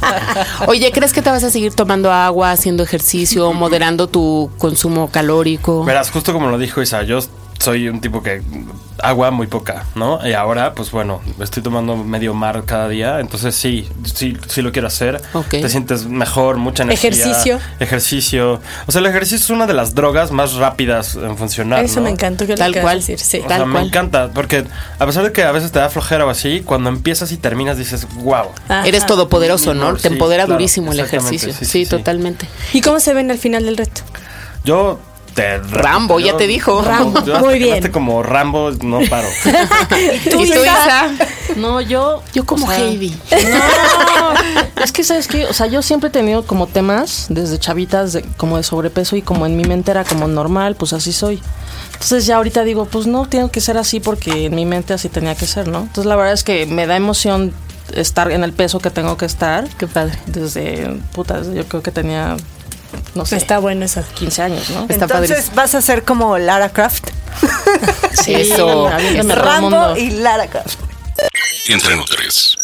Oye, 0.66 0.90
¿crees 0.92 1.12
que 1.12 1.22
te 1.22 1.30
vas 1.30 1.44
a 1.44 1.50
seguir 1.50 1.74
tomando 1.74 2.12
agua, 2.12 2.50
haciendo 2.52 2.82
ejercicio, 2.82 3.52
moderando 3.52 4.06
tu 4.08 4.50
consumo 4.58 5.10
calórico? 5.10 5.84
Verás, 5.84 6.10
justo 6.10 6.32
como 6.32 6.48
lo 6.48 6.58
dijo 6.58 6.82
Isa, 6.82 7.02
yo 7.02 7.18
soy 7.62 7.88
un 7.88 8.00
tipo 8.00 8.22
que 8.22 8.42
agua 9.02 9.30
muy 9.30 9.46
poca, 9.46 9.84
¿no? 9.94 10.18
Y 10.26 10.32
ahora, 10.32 10.74
pues 10.74 10.90
bueno, 10.90 11.20
estoy 11.40 11.62
tomando 11.62 11.96
medio 11.96 12.34
mar 12.34 12.64
cada 12.66 12.88
día, 12.88 13.20
entonces 13.20 13.54
sí, 13.54 13.88
sí, 14.14 14.36
sí 14.48 14.62
lo 14.62 14.72
quiero 14.72 14.88
hacer. 14.88 15.20
Ok. 15.32 15.48
Te 15.50 15.68
sientes 15.68 16.06
mejor, 16.06 16.56
mucha 16.56 16.82
energía. 16.82 17.10
Ejercicio. 17.10 17.58
Ejercicio. 17.80 18.60
O 18.86 18.92
sea, 18.92 19.00
el 19.00 19.06
ejercicio 19.06 19.36
es 19.38 19.50
una 19.50 19.66
de 19.66 19.74
las 19.74 19.94
drogas 19.94 20.30
más 20.30 20.54
rápidas 20.54 21.14
en 21.16 21.36
funcionar. 21.36 21.84
Eso 21.84 22.00
¿no? 22.00 22.04
me 22.04 22.10
encantó 22.10 22.46
que 22.46 22.54
Tal 22.54 22.74
cual. 22.80 22.98
decir. 22.98 23.18
Sí. 23.18 23.38
O 23.44 23.46
Tal 23.48 23.58
sea, 23.58 23.66
me 23.66 23.72
cual. 23.72 23.86
encanta, 23.86 24.30
porque 24.32 24.64
a 24.98 25.06
pesar 25.06 25.24
de 25.24 25.32
que 25.32 25.42
a 25.44 25.52
veces 25.52 25.72
te 25.72 25.78
da 25.78 25.88
flojera 25.88 26.26
o 26.26 26.30
así, 26.30 26.60
cuando 26.60 26.88
empiezas 26.90 27.30
y 27.32 27.36
terminas 27.36 27.78
dices, 27.78 28.06
wow. 28.16 28.46
Ajá. 28.68 28.86
Eres 28.86 29.06
todopoderoso, 29.06 29.74
¿no? 29.74 29.96
Sí, 29.96 30.02
Te 30.02 30.08
empodera 30.08 30.44
claro, 30.44 30.58
durísimo 30.58 30.92
el 30.92 31.00
ejercicio. 31.00 31.52
sí, 31.52 31.58
Sí, 31.60 31.64
sí, 31.64 31.84
sí. 31.84 31.90
totalmente. 31.90 32.46
¿Y 32.72 32.80
cómo 32.80 32.98
se 33.00 33.14
ven 33.14 33.30
al 33.30 33.38
final 33.38 33.64
del 33.64 33.76
reto? 33.76 34.02
Yo 34.64 35.00
te... 35.34 35.58
Rambo, 35.58 36.20
ya 36.20 36.36
te 36.36 36.46
dijo. 36.46 36.82
Rambo. 36.82 37.24
Yo 37.24 37.34
hasta 37.34 37.46
Muy 37.46 37.58
bien. 37.58 37.90
como 37.90 38.22
Rambo, 38.22 38.70
no 38.82 39.00
paro. 39.08 39.28
¿Y 40.24 40.30
tú, 40.30 40.42
Isa? 40.42 41.10
No, 41.56 41.80
yo. 41.80 42.22
Yo 42.32 42.44
como 42.44 42.66
o 42.66 42.70
sea, 42.70 42.78
Heidi. 42.78 43.10
No, 43.30 44.82
es 44.82 44.92
que 44.92 45.04
sabes 45.04 45.28
que, 45.28 45.46
o 45.46 45.52
sea, 45.52 45.66
yo 45.66 45.82
siempre 45.82 46.08
he 46.08 46.12
tenido 46.12 46.46
como 46.46 46.66
temas 46.66 47.26
desde 47.28 47.58
chavitas 47.58 48.12
de, 48.12 48.22
como 48.36 48.56
de 48.56 48.62
sobrepeso 48.62 49.16
y 49.16 49.22
como 49.22 49.46
en 49.46 49.56
mi 49.56 49.64
mente 49.64 49.90
era 49.90 50.04
como 50.04 50.28
normal, 50.28 50.76
pues 50.76 50.92
así 50.92 51.12
soy. 51.12 51.42
Entonces 51.92 52.26
ya 52.26 52.36
ahorita 52.36 52.64
digo, 52.64 52.86
pues 52.86 53.06
no, 53.06 53.28
tengo 53.28 53.50
que 53.50 53.60
ser 53.60 53.78
así 53.78 54.00
porque 54.00 54.46
en 54.46 54.54
mi 54.54 54.66
mente 54.66 54.92
así 54.92 55.08
tenía 55.08 55.34
que 55.34 55.46
ser, 55.46 55.68
¿no? 55.68 55.80
Entonces 55.80 56.06
la 56.06 56.16
verdad 56.16 56.32
es 56.32 56.42
que 56.42 56.66
me 56.66 56.86
da 56.86 56.96
emoción 56.96 57.52
estar 57.94 58.30
en 58.30 58.44
el 58.44 58.52
peso 58.52 58.80
que 58.80 58.90
tengo 58.90 59.16
que 59.16 59.26
estar. 59.26 59.68
Qué 59.78 59.86
padre. 59.86 60.18
Desde, 60.26 60.98
puta, 61.12 61.38
desde 61.38 61.54
yo 61.54 61.64
creo 61.66 61.82
que 61.82 61.90
tenía, 61.90 62.36
no 63.14 63.24
sé, 63.26 63.36
Está 63.36 63.58
bueno 63.58 63.84
eso. 63.84 64.02
15 64.14 64.42
años, 64.42 64.70
¿no? 64.70 64.82
Está 64.82 65.04
Entonces 65.04 65.30
padrísimo. 65.30 65.56
vas 65.56 65.74
a 65.74 65.82
ser 65.82 66.04
como 66.04 66.38
Lara 66.38 66.68
Croft. 66.70 67.04
Sí, 68.22 68.34
Eso. 68.34 68.88
Rambo 69.34 69.70
mundo. 69.70 69.96
y 69.96 70.10
Lara 70.10 70.46
Croft. 70.48 70.76
Entre 71.68 71.96
Nutres. 71.96 72.56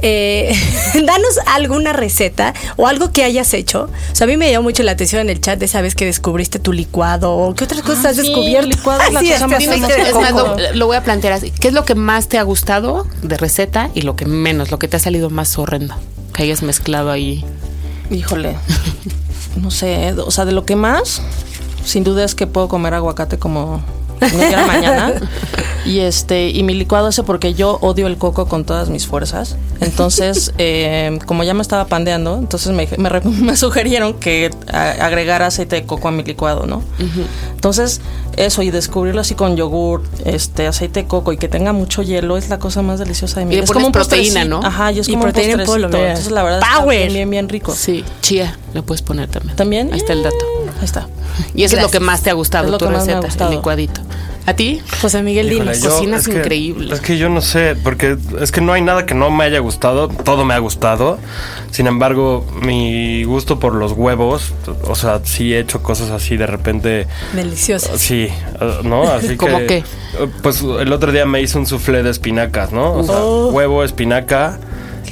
Eh, 0.00 0.54
danos 0.94 1.38
alguna 1.46 1.92
receta 1.92 2.52
o 2.76 2.86
algo 2.86 3.10
que 3.12 3.24
hayas 3.24 3.54
hecho. 3.54 3.88
O 4.12 4.14
sea, 4.14 4.26
a 4.26 4.28
mí 4.28 4.36
me 4.36 4.50
llamó 4.50 4.64
mucho 4.64 4.82
la 4.82 4.92
atención 4.92 5.20
en 5.22 5.30
el 5.30 5.40
chat 5.40 5.58
de 5.58 5.64
esa 5.66 5.80
vez 5.80 5.94
que 5.94 6.04
descubriste 6.04 6.58
tu 6.58 6.72
licuado 6.72 7.34
o 7.34 7.54
qué 7.54 7.64
otras 7.64 7.82
cosas 7.82 8.04
has 8.06 8.16
sí, 8.16 8.22
descubierto. 8.22 8.68
licuado 8.68 9.00
es 9.06 9.12
la 9.12 9.20
Sí, 9.20 9.30
cosa 9.30 9.46
más 9.46 9.62
Es 9.62 10.12
lo, 10.32 10.56
lo 10.74 10.86
voy 10.86 10.96
a 10.96 11.02
plantear 11.04 11.32
así. 11.32 11.50
¿Qué 11.52 11.68
es 11.68 11.74
lo 11.74 11.84
que 11.84 11.94
más 11.94 12.28
te 12.28 12.38
ha 12.38 12.42
gustado 12.42 13.06
de 13.22 13.36
receta 13.36 13.90
y 13.94 14.02
lo 14.02 14.16
que 14.16 14.26
menos, 14.26 14.70
lo 14.70 14.78
que 14.78 14.88
te 14.88 14.96
ha 14.96 15.00
salido 15.00 15.30
más 15.30 15.56
horrendo? 15.58 15.94
Que 16.34 16.42
hayas 16.42 16.62
mezclado 16.62 17.10
ahí. 17.10 17.44
Híjole. 18.10 18.56
No 19.56 19.70
sé, 19.70 20.12
o 20.12 20.30
sea, 20.30 20.44
de 20.44 20.52
lo 20.52 20.66
que 20.66 20.76
más, 20.76 21.22
sin 21.82 22.04
duda 22.04 22.24
es 22.24 22.34
que 22.34 22.46
puedo 22.46 22.68
comer 22.68 22.92
aguacate 22.92 23.38
como 23.38 23.80
media 24.20 24.66
mañana. 24.66 25.14
Y 25.84 26.00
este, 26.00 26.48
y 26.48 26.64
mi 26.64 26.74
licuado 26.74 27.08
ese 27.08 27.22
porque 27.22 27.54
yo 27.54 27.78
odio 27.80 28.08
el 28.08 28.18
coco 28.18 28.46
con 28.48 28.64
todas 28.64 28.88
mis 28.88 29.06
fuerzas. 29.06 29.56
Entonces, 29.80 30.52
eh, 30.58 31.16
como 31.26 31.44
ya 31.44 31.54
me 31.54 31.62
estaba 31.62 31.86
pandeando, 31.86 32.36
entonces 32.38 32.72
me, 32.72 32.88
me 32.98 33.20
me 33.42 33.56
sugirieron 33.56 34.14
que 34.14 34.50
a- 34.72 35.06
agregara 35.06 35.46
aceite 35.46 35.76
de 35.76 35.84
coco 35.86 36.08
a 36.08 36.10
mi 36.10 36.24
licuado, 36.24 36.66
¿no? 36.66 36.82
Entonces, 37.54 38.00
eso, 38.36 38.62
y 38.62 38.70
descubrirlo 38.70 39.20
así 39.20 39.34
con 39.36 39.56
yogur, 39.56 40.02
este, 40.24 40.66
aceite 40.66 41.02
de 41.02 41.06
coco 41.08 41.32
y 41.32 41.36
que 41.36 41.48
tenga 41.48 41.72
mucho 41.72 42.02
hielo 42.02 42.36
es 42.36 42.48
la 42.48 42.58
cosa 42.58 42.82
más 42.82 42.98
deliciosa 42.98 43.40
de 43.40 43.46
mi 43.46 43.54
vida. 43.54 43.64
Es 43.64 43.70
como 43.70 43.86
un 43.86 43.92
proteína. 43.92 44.44
¿no? 44.44 44.60
Ajá, 44.64 44.90
y 44.92 44.98
es 44.98 45.08
Y 45.08 45.12
como 45.12 45.22
proteína 45.24 45.54
en 45.54 45.60
un 45.60 45.66
polvo, 45.66 45.82
postrecito. 45.84 45.98
mira. 45.98 46.08
Entonces, 46.10 46.32
la 46.32 46.42
verdad, 46.42 46.60
está 46.62 46.80
Power. 46.82 46.98
bien, 46.98 47.12
bien, 47.12 47.30
bien 47.30 47.48
rico. 47.48 47.72
Sí, 47.72 48.04
chía, 48.22 48.58
le 48.74 48.82
puedes 48.82 49.02
poner 49.02 49.28
también. 49.28 49.56
¿También? 49.56 49.92
Ahí 49.92 50.00
está 50.00 50.12
el 50.14 50.22
dato. 50.24 50.36
Ahí 50.78 50.84
está. 50.84 51.08
Y 51.54 51.64
eso 51.64 51.76
es 51.76 51.82
lo 51.82 51.90
que 51.90 52.00
más 52.00 52.22
te 52.22 52.30
ha 52.30 52.34
gustado, 52.34 52.66
Es 52.66 52.70
lo 52.70 52.78
tu 52.78 52.86
que 52.86 52.90
más 52.92 53.06
me 53.06 53.12
ha 53.12 53.16
receta, 53.16 53.26
gustado. 53.28 53.50
el 53.50 53.56
licuadito. 53.58 54.00
¿A 54.48 54.54
ti? 54.54 54.80
José 55.02 55.22
Miguel 55.22 55.50
Híjole, 55.52 55.72
Dinos. 55.72 55.82
yo- 55.82 55.90
cocinas 55.90 56.20
es 56.22 56.28
que- 56.28 56.38
increíble. 56.38 56.94
Es 56.94 57.00
que 57.00 57.18
yo 57.18 57.28
no 57.28 57.40
sé, 57.40 57.74
porque 57.82 58.16
es 58.40 58.52
que 58.52 58.60
no 58.60 58.72
hay 58.74 58.80
nada 58.82 59.04
que 59.04 59.12
no 59.14 59.28
me 59.30 59.42
haya 59.42 59.58
gustado, 59.58 60.06
todo 60.08 60.44
me 60.44 60.54
ha 60.54 60.58
gustado. 60.58 61.18
Sin 61.72 61.88
embargo, 61.88 62.46
mi 62.62 63.24
gusto 63.24 63.58
por 63.58 63.74
los 63.74 63.90
huevos, 63.92 64.52
o 64.86 64.94
sea, 64.94 65.20
sí 65.24 65.52
he 65.52 65.58
hecho 65.58 65.82
cosas 65.82 66.10
así 66.10 66.36
de 66.36 66.46
repente. 66.46 67.08
Delicioso. 67.34 67.90
Sí, 67.98 68.28
eh, 68.60 68.78
¿no? 68.84 69.02
Así 69.10 69.36
¿Cómo 69.36 69.58
que. 69.58 69.66
qué? 69.66 69.76
eh, 69.78 70.28
Pues 70.42 70.60
el 70.62 70.92
otro 70.92 71.10
día 71.10 71.26
me 71.26 71.40
hice 71.42 71.58
un 71.58 71.66
soufflé 71.66 72.04
de 72.04 72.10
espinacas, 72.10 72.70
¿no? 72.70 72.92
O 72.92 73.02
sea, 73.02 73.24
huevo, 73.52 73.82
espinaca 73.82 74.60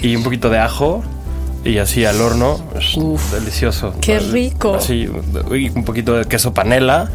y 0.01 0.15
un 0.15 0.23
poquito 0.23 0.49
de 0.49 0.59
ajo. 0.61 1.03
Y 1.65 1.79
así 1.79 2.05
al 2.05 2.21
horno, 2.21 2.61
Uf. 2.97 3.33
delicioso. 3.33 3.95
Qué 4.03 4.19
rico. 4.19 4.75
Así, 4.75 5.09
y 5.51 5.69
un 5.71 5.85
poquito 5.85 6.15
de 6.15 6.27
queso 6.27 6.53
panela. 6.53 7.09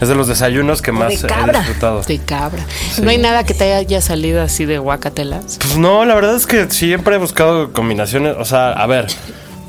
Es 0.00 0.08
de 0.08 0.16
los 0.16 0.26
desayunos 0.26 0.82
que 0.82 0.90
más 0.90 1.10
de 1.10 1.14
he 1.14 1.30
cabra. 1.30 1.60
disfrutado. 1.60 2.02
De 2.02 2.18
cabra. 2.18 2.64
No 3.00 3.10
hay 3.10 3.18
nada 3.18 3.44
que 3.44 3.54
te 3.54 3.72
haya 3.72 4.00
salido 4.00 4.42
así 4.42 4.64
de 4.64 4.78
guacatelas. 4.78 5.58
Pues 5.60 5.76
no, 5.76 6.04
la 6.04 6.16
verdad 6.16 6.34
es 6.34 6.46
que 6.48 6.68
siempre 6.70 7.14
he 7.14 7.18
buscado 7.18 7.72
combinaciones. 7.72 8.34
O 8.38 8.44
sea, 8.44 8.72
a 8.72 8.86
ver. 8.88 9.06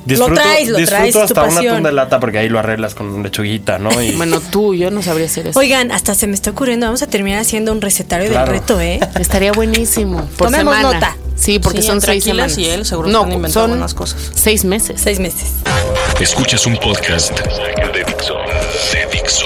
Disfruto, 0.05 0.34
traes, 0.34 0.67
lo 0.67 0.77
disfruto 0.79 0.97
traes, 1.01 1.13
tu 1.13 1.19
hasta 1.21 1.43
una 1.43 1.62
atún 1.71 1.84
de 1.84 1.91
lata 1.93 2.19
porque 2.19 2.38
ahí 2.39 2.49
lo 2.49 2.60
arreglas 2.60 2.93
con 2.93 3.23
lechuguita, 3.23 3.77
¿no? 3.79 4.01
Y 4.01 4.12
Bueno, 4.17 4.41
tú, 4.41 4.73
yo 4.73 4.91
no 4.91 5.01
sabría 5.01 5.27
hacer 5.27 5.47
eso. 5.47 5.58
Oigan, 5.58 5.93
hasta 5.93 6.13
se 6.13 6.27
me 6.27 6.34
está 6.34 6.49
ocurriendo, 6.49 6.88
vamos 6.88 7.01
a 7.03 7.08
terminar 7.08 7.39
haciendo 7.39 7.71
un 7.71 7.79
recetario 7.79 8.29
Claro. 8.29 8.51
del 8.51 8.60
reto, 8.60 8.81
¿eh? 8.81 8.99
Estaría 9.17 9.53
buenísimo. 9.53 10.25
Por 10.38 10.47
Tomemos 10.47 10.75
semana. 10.75 10.93
nota. 10.99 11.17
Sí, 11.36 11.60
porque 11.60 11.82
Sí, 11.82 11.88
son 11.88 11.96
entre 11.98 12.13
seis 12.13 12.24
semanas. 12.24 12.58
y 12.58 12.65
él 12.69 12.86
seguro 12.86 13.10
no, 13.10 13.24
han 13.24 13.32
inventado 13.32 13.63
son 13.65 13.72
buenas 13.72 13.93
cosas. 13.93 14.32
seis 14.36 14.63
meses. 14.65 15.02
Seis 15.02 15.19
meses. 15.19 15.50
Escuchas 16.19 16.65
un 16.65 16.78
podcast 16.78 17.32
de 17.39 18.04
Dixo. 18.06 18.36
De 18.93 19.08
Dixo. 19.12 19.42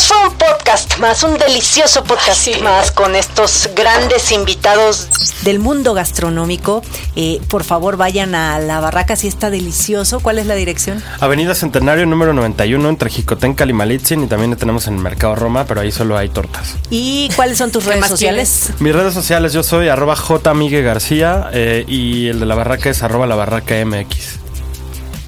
Fue 0.00 0.16
un 0.26 0.34
podcast 0.34 0.98
más, 0.98 1.22
un 1.22 1.38
delicioso 1.38 2.02
podcast 2.02 2.48
más 2.62 2.90
con 2.90 3.14
estos 3.14 3.70
grandes 3.76 4.32
invitados 4.32 5.08
del 5.42 5.60
mundo 5.60 5.94
gastronómico. 5.94 6.82
Eh, 7.14 7.40
por 7.48 7.62
favor, 7.62 7.96
vayan 7.96 8.34
a 8.34 8.58
la 8.58 8.80
barraca 8.80 9.14
si 9.14 9.28
está 9.28 9.50
delicioso. 9.50 10.18
¿Cuál 10.18 10.40
es 10.40 10.46
la 10.46 10.56
dirección? 10.56 11.00
Avenida 11.20 11.54
Centenario 11.54 12.06
número 12.06 12.32
91 12.34 12.88
entre 12.88 13.08
Jicotenca 13.08 13.64
y 13.66 13.72
Malitzin 13.72 14.24
y 14.24 14.26
también 14.26 14.56
tenemos 14.56 14.88
en 14.88 14.94
el 14.94 15.00
Mercado 15.00 15.36
Roma, 15.36 15.64
pero 15.64 15.80
ahí 15.80 15.92
solo 15.92 16.18
hay 16.18 16.28
tortas. 16.28 16.74
¿Y 16.90 17.30
cuáles 17.36 17.58
son 17.58 17.70
tus 17.70 17.84
¿Qué 17.84 17.90
redes 17.90 18.08
sociales? 18.08 18.70
Mis 18.80 18.92
redes 18.92 19.14
sociales 19.14 19.52
yo 19.52 19.62
soy 19.62 19.88
arroba 19.88 20.16
García 20.16 21.50
eh, 21.52 21.84
y 21.86 22.26
el 22.26 22.40
de 22.40 22.46
la 22.46 22.56
barraca 22.56 22.90
es 22.90 23.02
arroba 23.04 23.28
la 23.28 23.36
barraca 23.36 23.76
MX. 23.84 24.40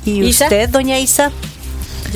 ¿Y 0.05 0.25
Isa. 0.25 0.47
usted, 0.47 0.69
doña 0.69 0.99
Isa? 0.99 1.31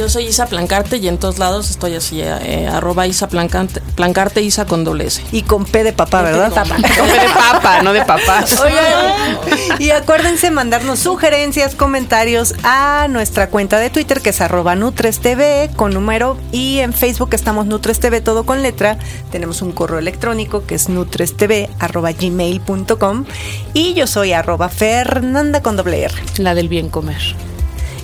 Yo 0.00 0.08
soy 0.08 0.28
Isa 0.28 0.46
Plancarte 0.46 0.96
y 0.96 1.08
en 1.08 1.18
todos 1.18 1.38
lados 1.38 1.68
estoy 1.68 1.94
así, 1.94 2.22
eh, 2.22 2.66
arroba 2.72 3.06
Isa 3.06 3.28
Plancarte, 3.28 3.82
Plancarte 3.96 4.40
Isa 4.40 4.64
con 4.64 4.82
doble 4.82 5.04
S. 5.04 5.22
Y 5.30 5.42
con 5.42 5.66
P 5.66 5.84
de 5.84 5.92
papá, 5.92 6.22
¿verdad? 6.22 6.50
Papá. 6.54 6.78
No 6.78 7.04
de 7.04 7.28
papa, 7.34 7.82
no 7.82 7.92
de 7.92 8.02
papás. 8.06 8.58
Oigan, 8.64 9.78
y 9.78 9.90
acuérdense 9.90 10.50
mandarnos 10.50 11.00
sugerencias, 11.00 11.74
comentarios 11.74 12.54
a 12.62 13.08
nuestra 13.10 13.50
cuenta 13.50 13.78
de 13.78 13.90
Twitter 13.90 14.22
que 14.22 14.30
es 14.30 14.40
arroba 14.40 14.74
NutresTV 14.74 15.76
con 15.76 15.92
número 15.92 16.38
y 16.50 16.78
en 16.78 16.94
Facebook 16.94 17.34
estamos 17.34 17.66
NutresTV 17.66 18.22
todo 18.22 18.46
con 18.46 18.62
letra. 18.62 18.96
Tenemos 19.30 19.60
un 19.60 19.72
correo 19.72 19.98
electrónico 19.98 20.64
que 20.64 20.76
es 20.76 20.88
nutrestv 20.88 21.68
arroba 21.78 22.12
gmail.com 22.12 23.26
y 23.74 23.92
yo 23.92 24.06
soy 24.06 24.32
arroba 24.32 24.70
Fernanda 24.70 25.60
con 25.60 25.76
doble 25.76 26.04
R. 26.04 26.14
La 26.38 26.54
del 26.54 26.70
bien 26.70 26.88
comer. 26.88 27.49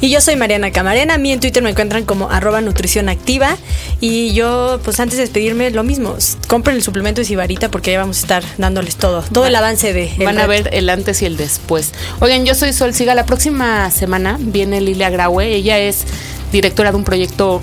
Y 0.01 0.11
yo 0.11 0.21
soy 0.21 0.37
Mariana 0.37 0.73
Camarena, 0.73 1.15
a 1.15 1.19
mí 1.19 1.33
en 1.33 1.41
Twitter 1.41 1.63
me 1.63 1.71
encuentran 1.71 2.05
como 2.05 2.31
arroba 2.31 2.61
nutrición 2.61 3.09
activa 3.09 3.57
y 4.01 4.35
yo 4.35 4.79
pues 4.85 5.01
antes 5.01 5.17
de 5.17 5.23
despedirme 5.23 5.71
lo 5.71 5.85
mismo, 5.85 6.17
compren 6.49 6.77
el 6.77 6.83
suplemento 6.83 7.23
de 7.23 7.25
Sibarita 7.25 7.71
porque 7.71 7.93
ya 7.93 8.01
vamos 8.01 8.19
a 8.19 8.21
estar 8.21 8.45
dándoles 8.59 8.97
todo, 8.97 9.23
todo 9.23 9.47
el 9.47 9.55
avance 9.57 9.93
de... 9.93 10.13
el 10.19 10.25
Van 10.25 10.39
a 10.39 10.47
ver 10.47 10.69
el 10.73 10.91
antes 10.91 11.23
y 11.23 11.27
el 11.27 11.37
después. 11.37 11.93
Oigan, 12.21 12.45
yo 12.45 12.55
soy 12.55 12.73
Sol 12.73 12.93
Siga. 12.93 13.15
La 13.15 13.25
próxima 13.25 13.91
semana 13.91 14.37
viene 14.39 14.81
Lilia 14.81 15.09
Graue. 15.11 15.55
Ella 15.55 15.79
es 15.79 16.05
directora 16.53 16.91
de 16.91 16.97
un 16.97 17.05
proyecto. 17.05 17.63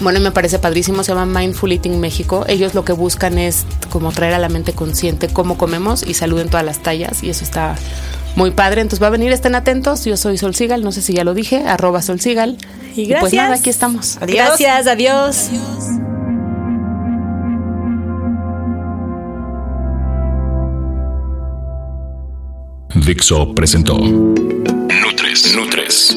Bueno, 0.00 0.18
me 0.20 0.32
parece 0.32 0.58
padrísimo, 0.58 1.04
se 1.04 1.14
llama 1.14 1.40
Mindful 1.40 1.72
Eating 1.72 2.00
México. 2.00 2.44
Ellos 2.48 2.74
lo 2.74 2.84
que 2.84 2.92
buscan 2.92 3.38
es 3.38 3.64
como 3.90 4.10
traer 4.10 4.34
a 4.34 4.38
la 4.38 4.48
mente 4.48 4.72
consciente 4.72 5.28
cómo 5.28 5.56
comemos 5.58 6.02
y 6.02 6.14
salud 6.14 6.40
en 6.40 6.48
todas 6.48 6.66
las 6.66 6.82
tallas. 6.82 7.22
Y 7.22 7.30
eso 7.30 7.44
está 7.44 7.76
muy 8.36 8.50
padre. 8.50 8.80
Entonces 8.80 9.02
va 9.02 9.08
a 9.08 9.10
venir, 9.10 9.32
estén 9.32 9.54
atentos. 9.54 10.04
Yo 10.04 10.16
soy 10.16 10.38
Sol 10.38 10.54
Sigal, 10.54 10.82
no 10.82 10.92
sé 10.92 11.02
si 11.02 11.12
ya 11.12 11.24
lo 11.24 11.34
dije, 11.34 11.64
arroba 11.66 12.02
Sol 12.02 12.20
Sigal. 12.20 12.58
Y 12.94 13.06
gracias. 13.06 13.20
pues 13.20 13.32
nada, 13.34 13.54
aquí 13.54 13.70
estamos. 13.70 14.18
Gracias, 14.20 14.86
adiós. 14.86 15.50
Dixo 22.94 23.54
presentó 23.54 23.98
Nutres. 23.98 25.56
Nutres. 25.56 26.16